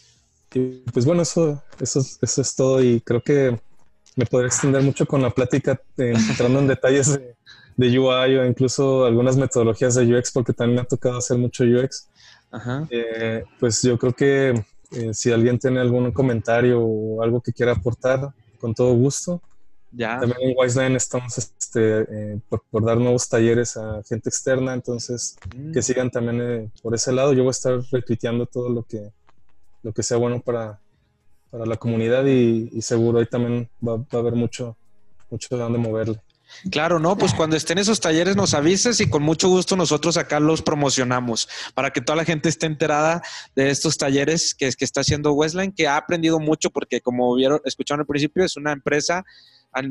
[0.54, 3.58] y, pues bueno, eso, eso, eso es todo y creo que
[4.16, 7.36] me podría extender mucho con la plática eh, entrando en detalles de,
[7.76, 11.64] de, UI o incluso algunas metodologías de UX porque también me ha tocado hacer mucho
[11.64, 12.08] UX.
[12.50, 12.86] Ajá.
[12.90, 17.72] Eh, pues yo creo que eh, si alguien tiene algún comentario o algo que quiera
[17.72, 19.40] aportar, con todo gusto.
[19.92, 20.18] Ya.
[20.20, 25.36] También en Wiseline estamos este, eh, por, por, dar nuevos talleres a gente externa, entonces
[25.56, 25.72] mm.
[25.72, 27.32] que sigan también eh, por ese lado.
[27.32, 29.12] Yo voy a estar retuiteando todo lo que,
[29.82, 30.80] lo que sea bueno para,
[31.50, 34.76] para la comunidad y, y, seguro ahí también va, va, a haber mucho,
[35.30, 36.20] mucho de dónde moverle.
[36.70, 40.40] Claro, no, pues cuando estén esos talleres nos avises y con mucho gusto nosotros acá
[40.40, 43.22] los promocionamos para que toda la gente esté enterada
[43.54, 47.60] de estos talleres que, que está haciendo Westline, que ha aprendido mucho porque como vieron,
[47.64, 49.24] escucharon al principio, es una empresa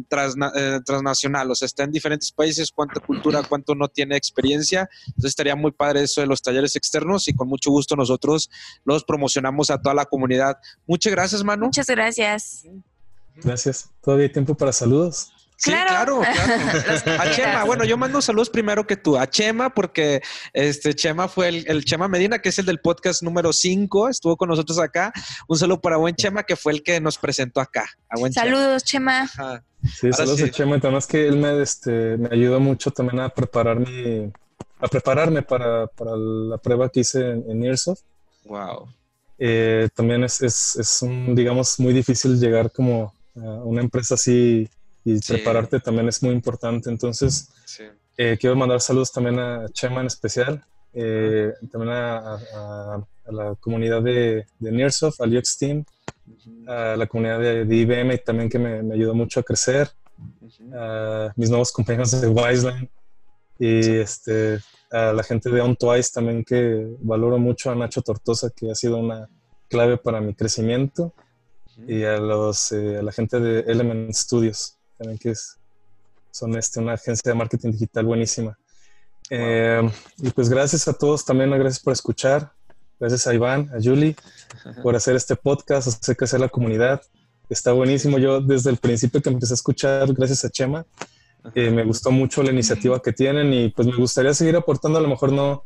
[0.10, 4.90] Transna, eh, transnacional, o sea, está en diferentes países, cuánta cultura, cuánto no tiene experiencia.
[5.08, 8.50] Entonces estaría muy padre eso de los talleres externos y con mucho gusto nosotros
[8.84, 10.58] los promocionamos a toda la comunidad.
[10.88, 11.66] Muchas gracias, Manu.
[11.66, 12.64] Muchas gracias.
[13.36, 13.92] Gracias.
[14.02, 15.35] ¿Todavía hay tiempo para saludos?
[15.58, 16.24] Sí, claro, claro.
[17.22, 19.18] a Chema, bueno, yo mando saludos primero que tú.
[19.18, 20.22] A Chema, porque
[20.54, 24.36] este Chema fue el, el Chema Medina, que es el del podcast número 5, estuvo
[24.36, 25.14] con nosotros acá.
[25.48, 27.90] Un saludo para buen Chema, que fue el que nos presentó acá.
[28.10, 29.30] A buen saludos, Chema.
[29.34, 29.64] Chema.
[29.84, 30.44] Sí, Ahora saludos sí.
[30.44, 30.76] a Chema.
[30.76, 34.32] Además que él me, este, me ayudó mucho también a preparar mi,
[34.80, 38.02] a prepararme para, para la prueba que hice en, en Airsoft.
[38.46, 38.90] Wow.
[39.38, 44.70] Eh, también es, es, es un, digamos, muy difícil llegar como a una empresa así
[45.06, 45.34] y sí.
[45.34, 46.90] prepararte también es muy importante.
[46.90, 47.84] Entonces, sí.
[48.18, 53.56] eh, quiero mandar saludos también a Chema en especial, eh, también a, a, a, la
[53.60, 55.86] comunidad de, de Nearsoft, al UX Team,
[56.28, 56.70] uh -huh.
[56.70, 60.48] a la comunidad de, de, IBM también que me, me ayudó mucho a crecer, uh
[60.50, 61.30] -huh.
[61.30, 62.90] a mis nuevos compañeros de Wiseline
[63.60, 63.92] y sí.
[63.92, 64.60] este,
[64.92, 68.76] a la gente de On Twice también que valoro mucho, a Nacho Tortosa que ha
[68.76, 69.30] sido una
[69.70, 71.14] clave para mi crecimiento
[71.88, 75.58] y a, los, eh, a la gente de Element Studios también que es,
[76.32, 78.58] son este, una agencia de marketing digital buenísima.
[79.30, 79.40] Wow.
[79.40, 82.52] Eh, y pues gracias a todos también, gracias por escuchar,
[83.00, 84.16] gracias a Iván, a Julie,
[84.84, 87.02] por hacer este podcast, hacer crecer la comunidad.
[87.50, 88.18] Está buenísimo.
[88.18, 90.86] Yo desde el principio que empecé a escuchar, gracias a Chema,
[91.54, 95.02] eh, me gustó mucho la iniciativa que tienen y pues me gustaría seguir aportando, a
[95.02, 95.64] lo mejor no,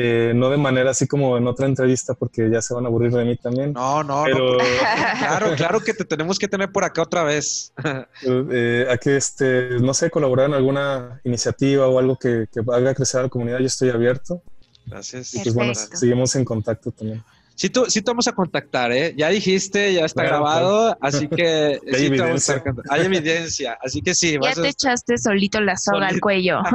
[0.00, 3.10] eh, no de manera así como en otra entrevista, porque ya se van a aburrir
[3.10, 3.72] de mí también.
[3.72, 4.52] No, no, pero...
[4.52, 4.58] no.
[5.18, 7.72] claro, claro que te tenemos que tener por acá otra vez.
[8.22, 12.94] eh, a que, este, no sé, colaborar en alguna iniciativa o algo que, que haga
[12.94, 14.40] crecer a la comunidad, yo estoy abierto.
[14.86, 15.34] Gracias.
[15.34, 17.24] Y pues bueno, seguimos en contacto también.
[17.58, 19.14] Sí, tú, sí te vamos a contactar, ¿eh?
[19.16, 20.98] Ya dijiste, ya está claro, grabado, claro.
[21.02, 22.62] así que hay, sí evidencia.
[22.88, 23.78] hay evidencia.
[23.82, 24.38] Así que sí.
[24.40, 24.70] Ya te a...
[24.70, 26.14] echaste solito la soga solito.
[26.14, 26.62] al cuello.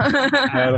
[0.51, 0.77] Claro.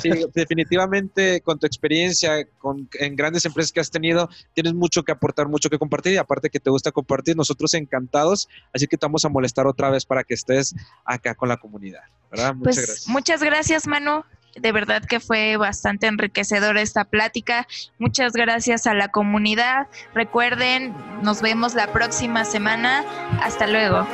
[0.00, 5.12] sí, definitivamente con tu experiencia, con, en grandes empresas que has tenido, tienes mucho que
[5.12, 9.04] aportar, mucho que compartir y aparte que te gusta compartir, nosotros encantados, así que te
[9.04, 10.74] vamos a molestar otra vez para que estés
[11.04, 12.54] acá con la comunidad, ¿verdad?
[12.54, 13.08] Muchas pues, gracias.
[13.08, 14.24] Muchas gracias, Manu
[14.54, 17.66] de verdad que fue bastante enriquecedora esta plática.
[17.98, 19.86] Muchas gracias a la comunidad.
[20.14, 23.04] Recuerden, nos vemos la próxima semana.
[23.42, 24.06] Hasta luego.